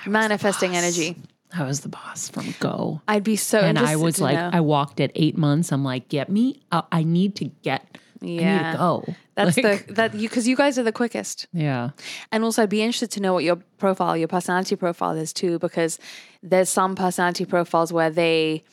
[0.06, 1.16] manifesting energy.
[1.52, 3.00] I was the boss from Go.
[3.08, 4.50] I'd be so and I was like, know.
[4.52, 5.72] I walked at eight months.
[5.72, 6.60] I'm like, get me.
[6.70, 7.82] Uh, I need to get.
[8.22, 8.72] I need Yeah.
[8.72, 9.14] to go.
[9.36, 11.46] That's Like, the that you because you guys are the quickest.
[11.52, 11.90] yeah.
[12.32, 15.58] And also, I'd be interested to know what your profile, your personality profile is too,
[15.58, 15.98] because
[16.42, 18.64] there's some personality profiles where they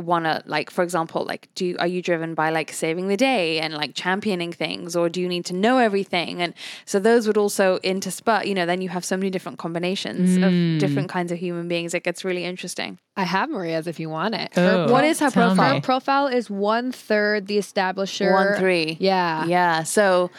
[0.00, 3.16] want to, like, for example, like, do you, are you driven by like saving the
[3.16, 6.42] day and like championing things, or do you need to know everything?
[6.42, 8.46] And so those would also intersperse.
[8.46, 10.74] You know, then you have so many different combinations Mm.
[10.74, 11.94] of different kinds of human beings.
[11.94, 12.98] It gets really interesting.
[13.16, 14.50] I have Maria's if you want it.
[14.56, 15.70] Oh, What is her tell profile?
[15.70, 15.76] me.
[15.76, 18.32] Her profile is one third the establisher.
[18.32, 18.96] One three.
[19.00, 19.44] Yeah.
[19.46, 19.82] Yeah.
[19.82, 20.30] So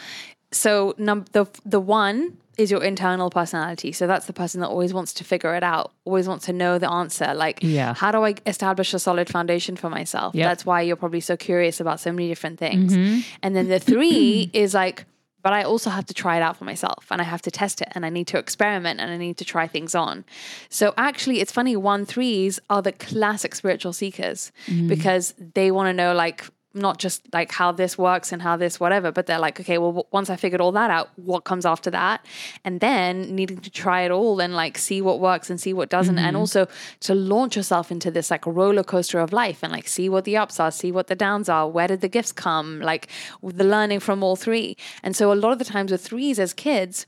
[0.50, 3.92] so num- the the one is your internal personality.
[3.92, 6.78] So that's the person that always wants to figure it out, always wants to know
[6.78, 7.32] the answer.
[7.34, 7.94] Like, Yeah.
[7.94, 10.34] how do I establish a solid foundation for myself?
[10.34, 10.48] Yep.
[10.48, 12.94] That's why you're probably so curious about so many different things.
[12.94, 13.20] Mm-hmm.
[13.42, 15.06] And then the three is like,
[15.42, 17.82] but I also have to try it out for myself and I have to test
[17.82, 20.24] it and I need to experiment and I need to try things on.
[20.68, 24.88] So actually, it's funny, one threes are the classic spiritual seekers mm-hmm.
[24.88, 26.44] because they want to know, like,
[26.74, 29.92] not just like how this works and how this whatever, but they're like, okay, well,
[29.92, 32.24] w- once I figured all that out, what comes after that?
[32.64, 35.88] And then needing to try it all and like see what works and see what
[35.90, 36.36] doesn't, and mm-hmm.
[36.36, 36.66] also
[37.00, 40.36] to launch yourself into this like roller coaster of life and like see what the
[40.36, 43.08] ups are, see what the downs are, where did the gifts come, like
[43.42, 44.76] the learning from all three.
[45.02, 47.06] And so a lot of the times with threes as kids,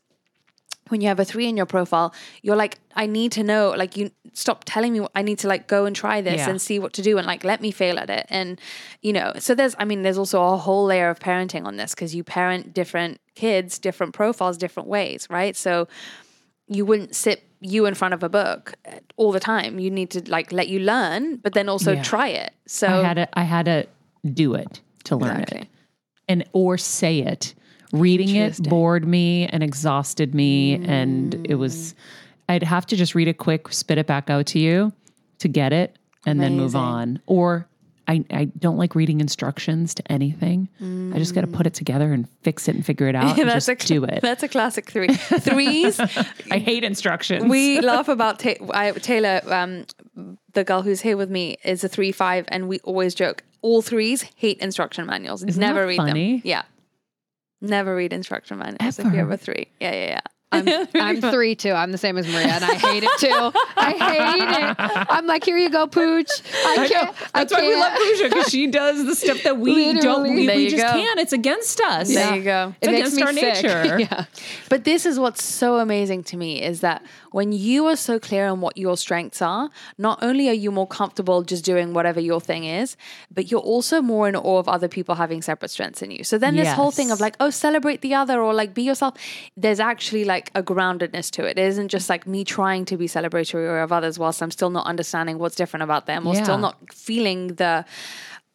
[0.94, 3.96] when you have a three in your profile, you're like, I need to know, like,
[3.96, 6.50] you stop telling me, what, I need to like go and try this Yeah.
[6.50, 8.26] and see what to do and like let me fail at it.
[8.30, 8.60] And,
[9.02, 11.94] you know, so there's, I mean, there's also a whole layer of parenting on this
[11.96, 15.56] because you parent different kids, different profiles, different ways, right?
[15.56, 15.88] So
[16.68, 19.80] you wouldn't sit you in front of a book uh, all the time.
[19.80, 22.02] You need to like let you learn, but then also Yeah.
[22.02, 22.52] try it.
[22.66, 23.38] So, I had to.
[23.38, 23.86] I had to
[24.32, 25.60] do it to learn Exactly.
[25.62, 25.68] it,
[26.28, 27.54] and or say it.
[27.94, 31.94] Reading it bored me and exhausted me, and it was.
[32.48, 34.92] I'd have to just read it quick, spit it back out to you,
[35.38, 37.20] to get it, and then move on.
[37.26, 37.66] Or
[38.06, 40.68] I, I don't like reading instructions to anything.
[41.14, 43.48] I just got to put it together and fix it and figure it out and
[43.48, 44.20] that's just a, do it.
[44.20, 45.08] That's a classic three.
[45.14, 47.44] Threes, I hate instructions.
[47.46, 49.86] we laugh about Ta- I, Taylor, um,
[50.52, 53.80] the girl who's here with me, is a three five, and we always joke all
[53.80, 55.42] threes hate instruction manuals.
[55.42, 56.32] Isn't Never read funny?
[56.34, 56.42] them.
[56.44, 56.62] Yeah,
[57.64, 59.14] never read instruction manuals if Ever?
[59.14, 59.68] you have a three.
[59.80, 60.20] Yeah, yeah, yeah.
[60.54, 61.72] I'm, I'm three too.
[61.72, 63.52] I'm the same as Maria, and I hate it too.
[63.76, 65.06] I hate it.
[65.10, 66.30] I'm like, here you go, pooch.
[66.66, 67.16] I can't.
[67.34, 68.16] That's I why we love can't.
[68.18, 70.22] Pooja because she does the stuff that we don't.
[70.22, 70.92] We, we just go.
[70.92, 71.20] can't.
[71.20, 72.12] It's against us.
[72.12, 72.74] There you go.
[72.80, 73.64] It's It makes against me our sick.
[73.64, 73.98] nature.
[74.10, 74.24] yeah.
[74.68, 78.46] But this is what's so amazing to me is that when you are so clear
[78.46, 82.40] on what your strengths are, not only are you more comfortable just doing whatever your
[82.40, 82.96] thing is,
[83.32, 86.22] but you're also more in awe of other people having separate strengths in you.
[86.22, 89.14] So then this whole thing of like, oh, celebrate the other or like be yourself,
[89.56, 91.58] there's actually like a groundedness to it.
[91.58, 94.86] It isn't just like me trying to be celebratory of others whilst I'm still not
[94.86, 96.42] understanding what's different about them or Yeah.
[96.42, 97.84] still not feeling the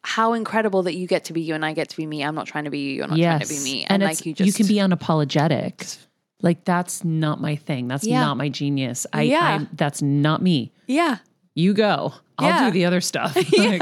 [0.04, 2.24] how incredible that you get to be you and I get to be me.
[2.24, 3.86] I'm not trying to be you, you're not trying to be me.
[3.90, 5.98] And, it's- like you just can be unapologetic.
[6.42, 7.88] Like that's not my thing.
[7.90, 8.22] That's Yeah.
[8.22, 9.06] not my genius.
[9.12, 9.40] I, Yeah.
[9.46, 10.72] I'm, that's not me.
[10.88, 11.18] Yeah.
[11.56, 12.14] you go.
[12.38, 12.66] I'll Yeah.
[12.66, 13.36] do the other stuff.
[13.58, 13.82] Like,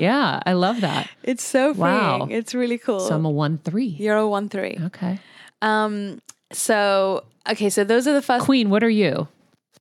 [0.00, 1.10] yeah, I love that.
[1.22, 1.80] It's so freeing.
[1.92, 2.28] Wow.
[2.30, 3.00] It's really cool.
[3.00, 3.84] So I'm a one three.
[3.84, 4.78] You're a one three.
[4.84, 5.18] Okay.
[5.60, 6.22] Um.
[6.50, 7.70] So okay.
[7.70, 8.44] So those are the first.
[8.44, 9.28] Queen, what are you?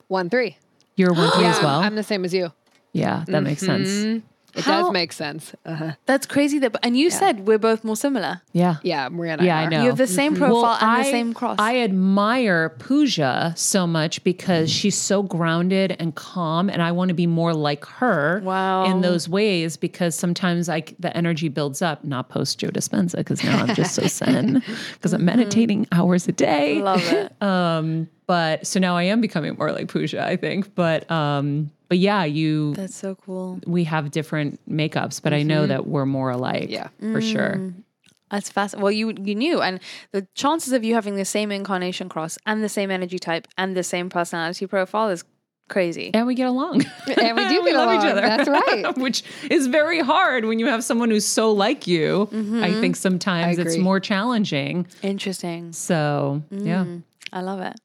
[0.08, 0.58] One three.
[0.96, 1.80] You're one three as well.
[1.80, 2.52] I'm the same as you.
[2.94, 3.90] yeah, that makes sense.
[3.90, 4.28] Mm-hmm.
[4.56, 5.54] It How- does make sense.
[5.66, 5.94] Uh-huh.
[6.06, 6.60] That's crazy.
[6.60, 8.42] That and you said we're both more similar.
[8.54, 8.76] Yeah.
[8.84, 9.70] Yeah, Maria and I Yeah, I are.
[9.70, 9.82] know.
[9.84, 11.56] You have the same profile Well, and I, the same cross.
[11.60, 17.16] I admire Pooja so much because she's so grounded and calm, and I want to
[17.16, 18.86] be more like her Wow.
[18.86, 22.04] in those ways because sometimes like the energy builds up.
[22.04, 24.62] Not post Joe Dispenza because now I'm just so zen
[24.94, 26.76] because I'm meditating hours a day.
[26.76, 26.84] Mm-hmm.
[26.86, 27.32] Love it.
[27.42, 30.74] Um, but so now I am becoming more like Pooja, I think.
[30.76, 33.60] But um, but yeah, you That's so cool.
[33.68, 35.72] we have different makeups, but I know mm-hmm.
[35.72, 36.70] that we're more alike.
[36.70, 36.88] Yeah.
[37.02, 37.56] for sure.
[37.58, 37.84] Mm.
[38.32, 38.78] That's fast.
[38.78, 39.82] Well, you you knew, and
[40.14, 43.76] the chances of you having the same incarnation cross and the same energy type and
[43.76, 45.26] the same personality profile is
[45.68, 46.12] crazy.
[46.14, 46.86] And we get along.
[47.08, 47.98] And we do get love along.
[47.98, 48.22] Each other.
[48.22, 48.98] That's right.
[49.06, 52.30] Which is very hard when you have someone who's so like you.
[52.32, 52.80] I mm-hmm.
[52.80, 54.88] think sometimes I it's more challenging.
[55.02, 55.74] Interesting.
[55.74, 56.86] So, yeah.
[56.86, 57.04] Mm.
[57.34, 57.80] I love it.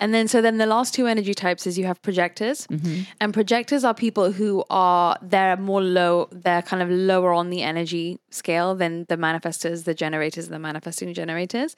[0.00, 3.02] And then, so then the last two energy types is you have projectors, mm-hmm.
[3.20, 7.62] and projectors are people who are they're more low, they're kind of lower on the
[7.62, 11.76] energy scale than the manifestors, the generators, the manifesting generators.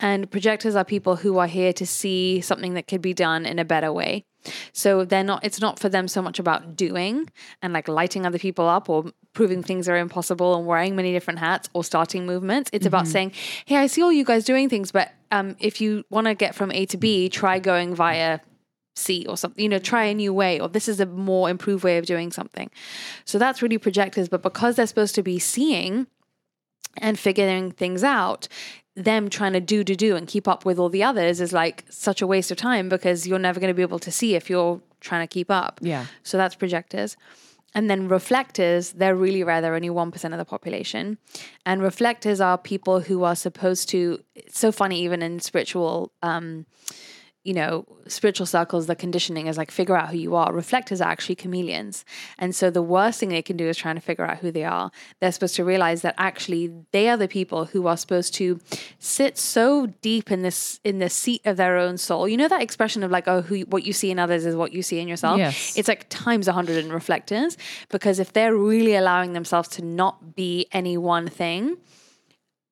[0.00, 3.58] And projectors are people who are here to see something that could be done in
[3.58, 4.24] a better way.
[4.72, 7.30] So they're not, it's not for them so much about doing
[7.62, 11.38] and like lighting other people up or proving things are impossible and wearing many different
[11.38, 12.70] hats or starting movements.
[12.72, 13.12] It's about mm-hmm.
[13.12, 13.32] saying,
[13.64, 16.54] hey, I see all you guys doing things, but um, if you want to get
[16.54, 18.38] from A to B, try going via
[18.94, 21.82] C or something, you know, try a new way, or this is a more improved
[21.82, 22.70] way of doing something.
[23.24, 24.28] So that's really projectors.
[24.28, 26.06] But because they're supposed to be seeing
[26.98, 28.46] and figuring things out,
[28.94, 31.84] them trying to do, do, do and keep up with all the others is like
[31.90, 34.48] such a waste of time because you're never going to be able to see if
[34.48, 35.80] you're trying to keep up.
[35.82, 36.06] Yeah.
[36.22, 37.16] So that's projectors.
[37.74, 39.60] And then reflectors, they're really rare.
[39.60, 41.18] They're only 1% of the population.
[41.66, 46.66] And reflectors are people who are supposed to, it's so funny, even in spiritual, um,
[47.44, 50.50] you know, spiritual circles, the conditioning is like figure out who you are.
[50.50, 52.04] Reflectors are actually chameleons.
[52.38, 54.64] And so the worst thing they can do is trying to figure out who they
[54.64, 54.90] are.
[55.20, 58.60] They're supposed to realize that actually they are the people who are supposed to
[58.98, 62.26] sit so deep in this in the seat of their own soul.
[62.26, 64.72] You know that expression of like, oh, who what you see in others is what
[64.72, 65.36] you see in yourself?
[65.36, 65.76] Yes.
[65.76, 67.58] It's like times a hundred in reflectors
[67.90, 71.76] because if they're really allowing themselves to not be any one thing,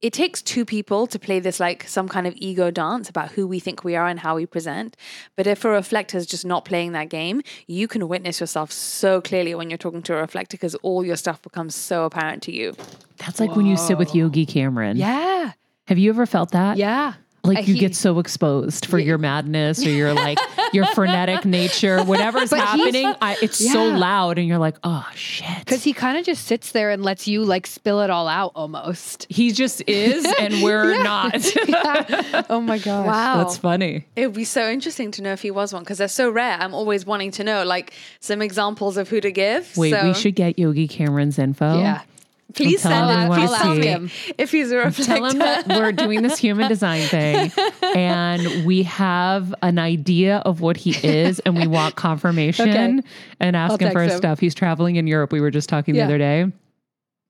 [0.03, 3.47] it takes two people to play this like some kind of ego dance about who
[3.47, 4.97] we think we are and how we present.
[5.37, 9.21] But if a reflector is just not playing that game, you can witness yourself so
[9.21, 12.53] clearly when you're talking to a reflector because all your stuff becomes so apparent to
[12.53, 12.75] you.
[13.19, 14.97] That's like when you sit with Yogi Cameron.
[14.97, 15.53] Yeah.
[15.87, 16.77] Have you ever felt that?
[16.77, 17.15] Yeah.
[17.45, 20.39] Like Uh, you he- get so exposed for your madness or your like
[20.73, 23.13] your frenetic nature, whatever's But happening.
[23.21, 25.49] I, it's so loud, and you're like, oh shit.
[25.59, 28.53] Because he kind of just sits there and lets you like spill it all out
[28.55, 29.27] almost.
[29.29, 31.35] he just is, and we're not.
[32.49, 33.07] oh my gosh.
[33.07, 33.39] Wow.
[33.43, 34.07] That's funny.
[34.15, 36.57] It would be so interesting to know if he was one because they're so rare.
[36.61, 39.77] I'm always wanting to know like some examples of who to give.
[39.77, 41.79] Wait, so we should get Yogi Cameron's info.
[41.79, 42.03] Yeah.
[42.55, 43.35] Please tell send him it.
[43.37, 45.05] Please tell him if he's a reflector.
[45.05, 47.51] Tell him that we're doing this human design thing
[47.95, 53.01] and we have an idea of what he is and we want confirmation Okay.
[53.41, 54.19] and ask him for his him.
[54.19, 54.39] stuff.
[54.41, 55.33] He's traveling in Europe.
[55.33, 56.03] We were just talking Yeah.
[56.03, 56.53] the other day.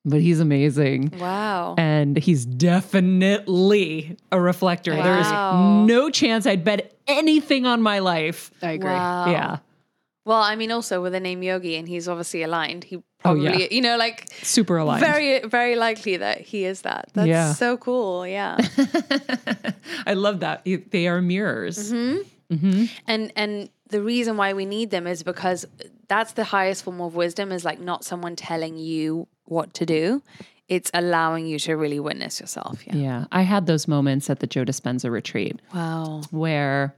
[0.05, 1.12] But he's amazing.
[1.18, 1.77] Wow.
[1.79, 4.95] And he's definitely a reflector.
[4.97, 5.03] Wow.
[5.05, 8.51] There's no chance I'd bet anything on my life.
[8.62, 8.91] I agree.
[8.91, 9.31] Wow.
[9.31, 9.59] Yeah.
[10.25, 12.85] Well, I mean, also with the name Yogi, and he's obviously aligned.
[12.85, 13.68] He Oh, probably, yeah.
[13.70, 15.01] you know, like Super aligned.
[15.05, 17.09] very, very likely that he is that.
[17.14, 17.53] That's Yeah.
[17.53, 18.27] so cool.
[18.27, 18.57] Yeah.
[20.07, 20.64] I love that.
[20.91, 21.93] They are mirrors.
[21.93, 22.85] Mm-hmm.
[23.07, 25.64] and and the reason why we need them is because
[26.09, 30.23] that's the highest form of wisdom is like not someone telling you what to do.
[30.68, 32.87] It's allowing you to really witness yourself.
[32.87, 32.97] Yeah.
[32.97, 33.25] Yeah.
[33.33, 35.61] I had those moments at the Joe Dispenza retreat.
[35.75, 36.23] Wow.
[36.31, 36.95] where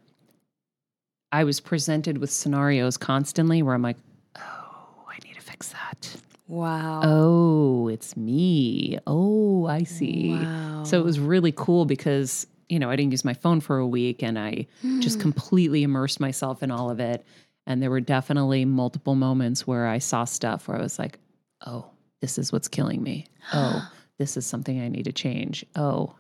[1.35, 3.97] I was presented with scenarios constantly where I'm like,
[4.37, 6.17] oh, I need to fix that.
[6.47, 7.01] Wow.
[7.03, 9.01] Oh, it's me.
[9.09, 10.31] Oh, I see.
[10.31, 10.85] Wow.
[10.85, 13.87] So it was really cool because, you know, I didn't use my phone for a
[13.87, 14.69] week and I
[15.01, 15.23] just hmm.
[15.23, 17.27] completely immersed myself in all of it.
[17.67, 21.19] And there were definitely multiple moments where I saw stuff where I was like,
[21.67, 21.87] oh,
[22.21, 23.27] this is what's killing me.
[23.53, 25.67] Oh, this is something I need to change.
[25.75, 26.15] Oh,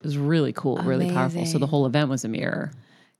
[0.00, 1.46] it was really cool, really powerful.
[1.46, 2.70] So the whole event was a mirror.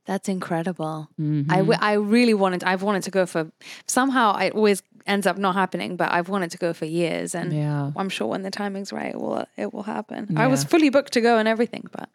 [0.05, 1.09] That's incredible.
[1.20, 1.46] Mhm.
[1.50, 3.50] I, w- I really wanted, I've wanted to go for,
[3.86, 7.34] somehow it always ends up not happening, but I've wanted to go for years.
[7.34, 7.92] And Yeah.
[7.96, 10.36] I'm sure when the timing's right, it will, it will happen.
[10.36, 12.09] I was fully booked to go and everything, but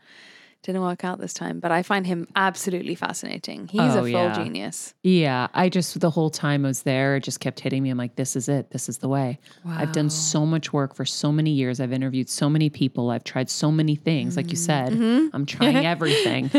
[0.68, 3.70] Didn't work out this time, but I find him absolutely fascinating.
[3.70, 4.34] He's Oh, a full yeah.
[4.34, 4.94] genius.
[5.02, 7.90] Yeah, I just the whole time I was there, it just kept hitting me.
[7.90, 8.72] I'm like, this is it.
[8.72, 9.40] This is the way.
[9.66, 11.80] I've done so much work for so many years.
[11.80, 13.12] I've interviewed so many people.
[13.12, 14.36] I've tried so many things.
[14.36, 15.34] Like you said, mm-hmm.
[15.34, 16.52] I'm trying everything,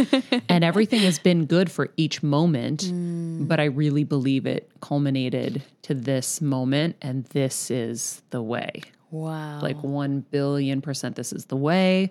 [0.48, 2.84] and everything has been good for each moment.
[2.84, 3.46] Mm.
[3.46, 8.80] But I really believe it culminated to this moment, and this is the way.
[9.10, 9.60] Wow.
[9.60, 12.10] Like one billion percent, this is the way.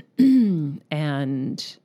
[0.90, 1.76] and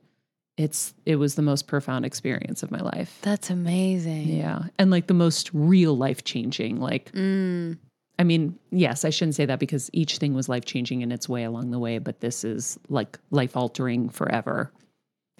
[0.56, 3.18] it's it was the most profound experience of my life.
[3.22, 4.28] that's amazing.
[4.28, 4.64] Yeah.
[4.78, 6.80] And like the most real life changing.
[6.80, 7.78] Like, Mm.
[8.20, 11.28] I mean, yes, I shouldn't say that because each thing was life changing in its
[11.28, 14.72] way along the way, but this is like life altering forever,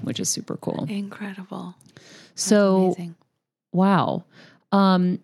[0.03, 0.87] which is super cool.
[0.89, 1.75] Incredible.
[2.37, 3.17] So, Amazing.
[3.73, 4.23] wow.
[4.71, 5.19] Um,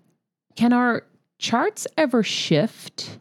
[0.56, 1.04] can our
[1.38, 3.18] charts ever shift?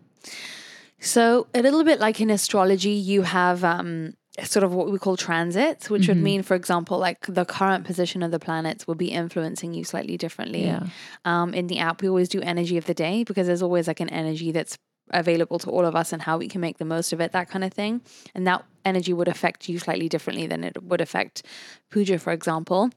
[1.04, 5.18] So, a little bit like in astrology, you have um, sort of what we call
[5.18, 9.12] transits, which would mean, for example, like the current position of the planets will be
[9.12, 10.64] influencing you slightly differently.
[10.64, 10.88] Yeah.
[11.26, 14.00] Um, in the app, we always do energy of the day because there's always like
[14.00, 14.78] an energy that's
[15.10, 17.50] available to all of us and how we can make the most of it, that
[17.50, 18.02] kind of thing.
[18.34, 21.44] And that energy would affect you slightly differently than it would affect
[21.92, 22.90] Puja, for example.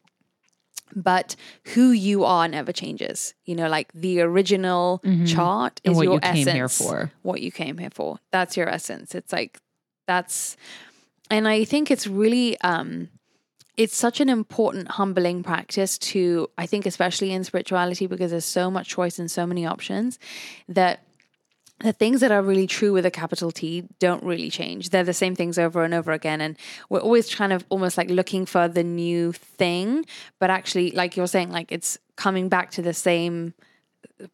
[0.97, 1.37] But
[1.75, 3.35] who you are never changes.
[3.45, 7.13] You know, like the original chart And is what your you came essence here for.
[7.23, 8.19] what you came here for.
[8.33, 9.15] That's your essence.
[9.15, 9.61] It's like
[10.07, 10.57] that's
[11.31, 13.11] and I think it's really um
[13.77, 18.71] it's such an important humbling practice to I think especially in spirituality because there's so
[18.71, 20.19] much choice and so many options
[20.67, 21.03] that
[21.81, 24.91] the things that are really true with a capital T don't really change.
[24.91, 26.41] They're the same things over and over again.
[26.41, 26.57] And
[26.89, 30.07] we're always kind of almost like looking for the new thing.
[30.39, 33.53] But actually, like you're saying, like it's coming back to the same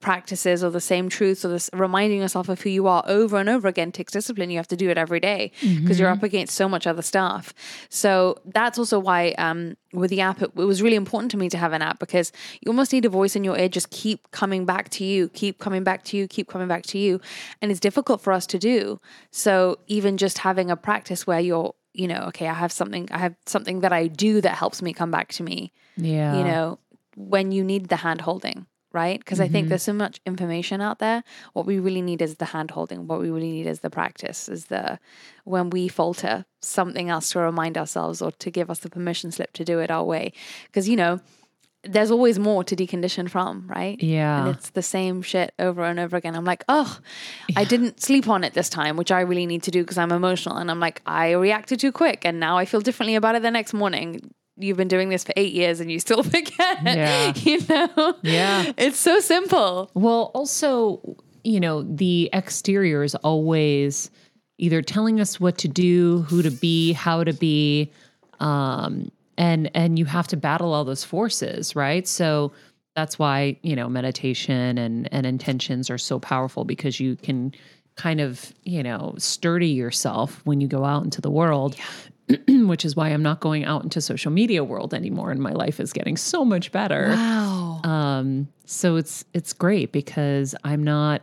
[0.00, 3.48] practices or the same truths or this reminding yourself of who you are over and
[3.48, 4.48] over again takes discipline.
[4.50, 7.52] You have to do it every day because you're up against so much other stuff.
[7.88, 11.48] So that's also why um, with the app, it, it was really important to me
[11.48, 12.30] to have an app because
[12.60, 15.58] you almost need a voice in your ear, just keep coming back to you, keep
[15.58, 17.20] coming back to you, keep coming back to you.
[17.60, 19.00] And it's difficult for us to do.
[19.30, 23.18] So even just having a practice where you're, you know, okay, I have something, I
[23.18, 26.38] have something that I do that helps me come back to me Yeah.
[26.38, 26.78] you know,
[27.16, 29.18] when you need the hand holding, right?
[29.18, 29.68] Because I think mm-hmm.
[29.70, 31.24] there's so much information out there.
[31.52, 33.06] What we really need is the hand holding.
[33.06, 34.98] What we really need is the practice, is the
[35.44, 39.52] when we falter, something else to remind ourselves or to give us the permission slip
[39.54, 40.32] to do it our way.
[40.66, 41.20] Because, you know,
[41.84, 44.00] there's always more to decondition from, right?
[44.00, 44.46] Yeah.
[44.46, 46.36] And it's the same shit over and over again.
[46.36, 46.98] I'm like, oh,
[47.56, 50.12] I didn't sleep on it this time, which I really need to do because I'm
[50.12, 50.56] emotional.
[50.56, 53.50] And I'm like, I reacted too quick and now I feel differently about it the
[53.50, 54.32] next morning.
[54.62, 56.82] You've been doing this for eight years and you still forget.
[56.82, 57.32] Yeah.
[57.36, 58.14] You know?
[58.22, 58.72] Yeah.
[58.76, 59.90] It's so simple.
[59.94, 64.10] Well, also, you know, the exterior is always
[64.58, 67.90] either telling us what to do, who to be, how to be,
[68.40, 72.06] um, and and you have to battle all those forces, right?
[72.06, 72.52] So
[72.94, 77.52] that's why you know meditation and and intentions are so powerful because you can
[77.96, 81.76] kind of you know sturdy yourself when you go out into the world
[82.48, 85.80] which is why i'm not going out into social media world anymore and my life
[85.80, 87.80] is getting so much better Wow.
[87.84, 91.22] um, so it's it's great because I'm not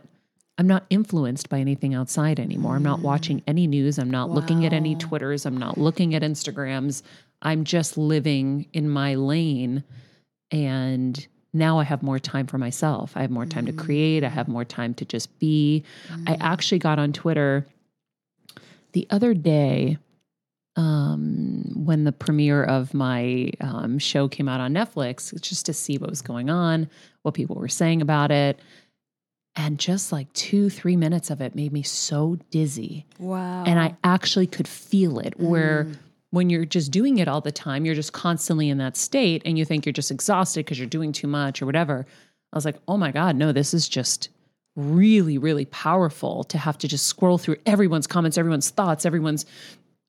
[0.56, 2.76] I'm not influenced by anything outside anymore.
[2.76, 3.04] I'm not mm.
[3.04, 3.98] watching any news.
[3.98, 5.46] I'm not looking at any Twitters.
[5.46, 7.02] I'm not looking at Instagrams.
[7.42, 9.84] I'm just living in my lane
[10.50, 13.16] and now I have more time for myself.
[13.16, 13.78] I have more time to mm.
[13.78, 14.22] create.
[14.22, 15.82] I have more time to just be.
[16.26, 16.36] I mm.
[16.40, 17.66] actually got on Twitter
[18.92, 19.98] the other day
[20.76, 25.98] um, when the premiere of my um, show came out on Netflix, just to see
[25.98, 26.88] what was going on,
[27.22, 28.60] what people were saying about it.
[29.56, 33.04] And just like two, three minutes of it made me so dizzy.
[33.18, 33.64] Wow.
[33.66, 35.88] And I actually could feel it where
[36.30, 39.58] when you're just doing it all the time, you're just constantly in that state and
[39.58, 42.06] you think you're just exhausted because you're doing too much or whatever.
[42.52, 44.28] I was like, oh my God, no, this is just
[44.76, 49.44] really, really powerful to have to just scroll through everyone's comments, everyone's thoughts, everyone's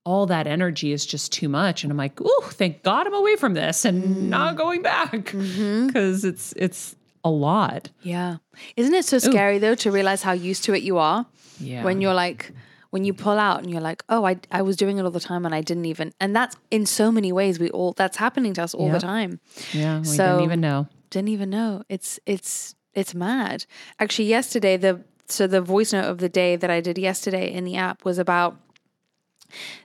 [0.03, 1.83] all that energy is just too much.
[1.83, 4.21] And I'm like, oh, thank God I'm away from this and mm.
[4.23, 5.11] not going back.
[5.11, 5.87] Mm-hmm.
[5.87, 7.89] Because it's it's a lot.
[8.01, 8.37] Yeah.
[8.75, 11.25] Isn't it so scary though to realize how used to it you are?
[11.59, 11.83] Yeah.
[11.83, 12.51] When you're like,
[12.89, 15.19] when you pull out and you're like, oh, I, I was doing it all the
[15.19, 18.53] time and I didn't even, and that's in so many ways, we all, that's happening
[18.55, 19.39] to us all the time.
[19.71, 19.99] Yeah.
[19.99, 20.87] We So- didn't even know.
[21.09, 21.83] Didn't even know.
[21.89, 23.65] It's, it's, it's mad.
[23.99, 27.65] Actually, yesterday, the, so the voice note of the day that I did yesterday in
[27.65, 28.57] the app was about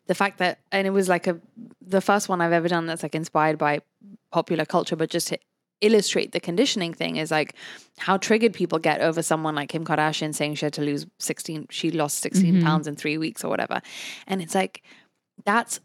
[0.06, 1.38] the fact that, and it was like a,
[1.80, 3.80] the first one I've ever done that's like inspired by
[4.32, 5.38] popular culture, but just to
[5.80, 7.54] illustrate the conditioning thing is like
[7.98, 11.66] how triggered people get over someone like Kim Kardashian saying she had to lose 16,
[11.70, 12.64] she lost 16 mm-hmm.
[12.64, 13.82] pounds in three weeks or whatever.
[14.26, 14.82] And it's like,
[15.44, 15.80] that's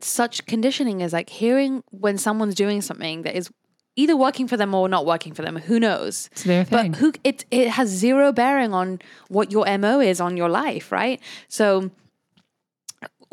[0.00, 3.50] such conditioning is like hearing when someone's doing something that is
[3.96, 5.56] either working for them or not working for them.
[5.56, 6.28] Who knows?
[6.32, 6.92] It's their thing.
[6.92, 10.90] But who it it has zero bearing on what your MO is on your life,
[10.90, 11.20] right?
[11.48, 11.90] So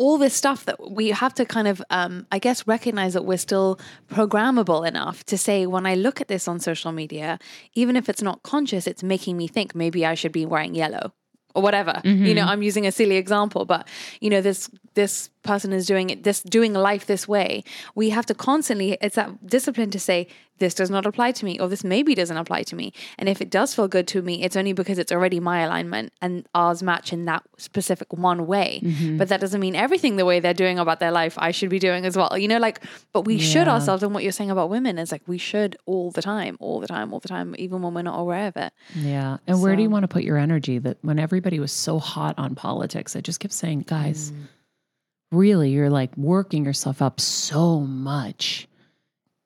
[0.02, 3.38] all this stuff that we have to kind of um, i guess recognize that we're
[3.50, 3.80] still
[4.10, 7.38] programmable enough to say when i look at this on social media
[7.82, 11.14] even if it's not conscious it's making me think maybe i should be wearing yellow
[11.54, 11.96] or whatever.
[12.30, 13.88] You know i'm using a silly example but
[14.22, 17.64] you know this this person is doing it this doing life this way
[17.96, 20.28] we have to constantly it's that discipline to say
[20.60, 22.94] this does not apply to me or this maybe doesn't apply to me.
[23.18, 26.14] And if it does feel good to me it's only because it's already my alignment
[26.22, 28.80] and ours match in that specific one way.
[29.18, 31.80] But that doesn't mean everything the way they're doing about their life i should be
[31.80, 34.70] doing as well you know like but we should ourselves and what you're saying about
[34.70, 37.82] women is like we should all the time all the time all the time even
[37.82, 38.72] when we're not aware of it.
[38.96, 39.38] Yeah.
[39.48, 40.78] And where do you want to put your energy?
[40.78, 44.48] That when everybody was so hot on politics, I just kept saying, guys, Mm.
[45.32, 48.68] Really, you're like working yourself up so much.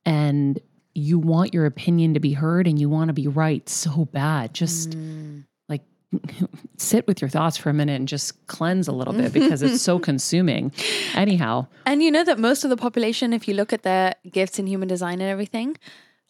[0.05, 0.59] And
[0.93, 4.53] you want your opinion to be heard and you want to be right so bad.
[4.53, 5.43] Just Mm.
[5.67, 5.81] like
[6.77, 9.81] sit with your thoughts for a minute and just cleanse a little bit because it's
[9.81, 10.71] so consuming.
[11.15, 14.57] Anyhow, And you know that most of the population, if you look at their gifts
[14.59, 15.75] in human design and everything,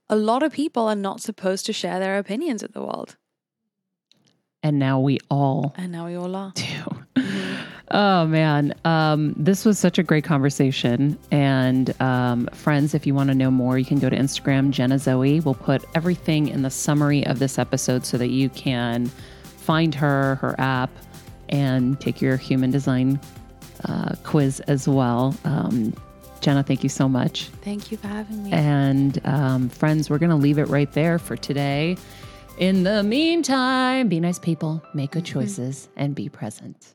[0.10, 3.18] a lot of people are not supposed to share their opinions with the world.
[4.64, 6.52] and now we all And now we all are.
[6.56, 7.05] do.
[7.92, 11.20] Oh man, um, this was such a great conversation.
[11.32, 14.98] And um, friends, if you want to know more, you can go to Instagram, Jenna
[14.98, 15.40] Zoe.
[15.40, 20.36] We'll put everything in the summary of this episode so that you can find her,
[20.36, 20.90] her app,
[21.50, 23.20] and take your human design
[23.88, 25.36] uh, quiz as well.
[25.44, 25.94] Um,
[26.42, 27.50] Jenna, thank you so much.
[27.62, 28.52] Thank you for having me.
[28.52, 31.98] And um, friends, we're going to leave it right there for today.
[32.58, 36.95] In the meantime, be nice people, make good choices, and be present.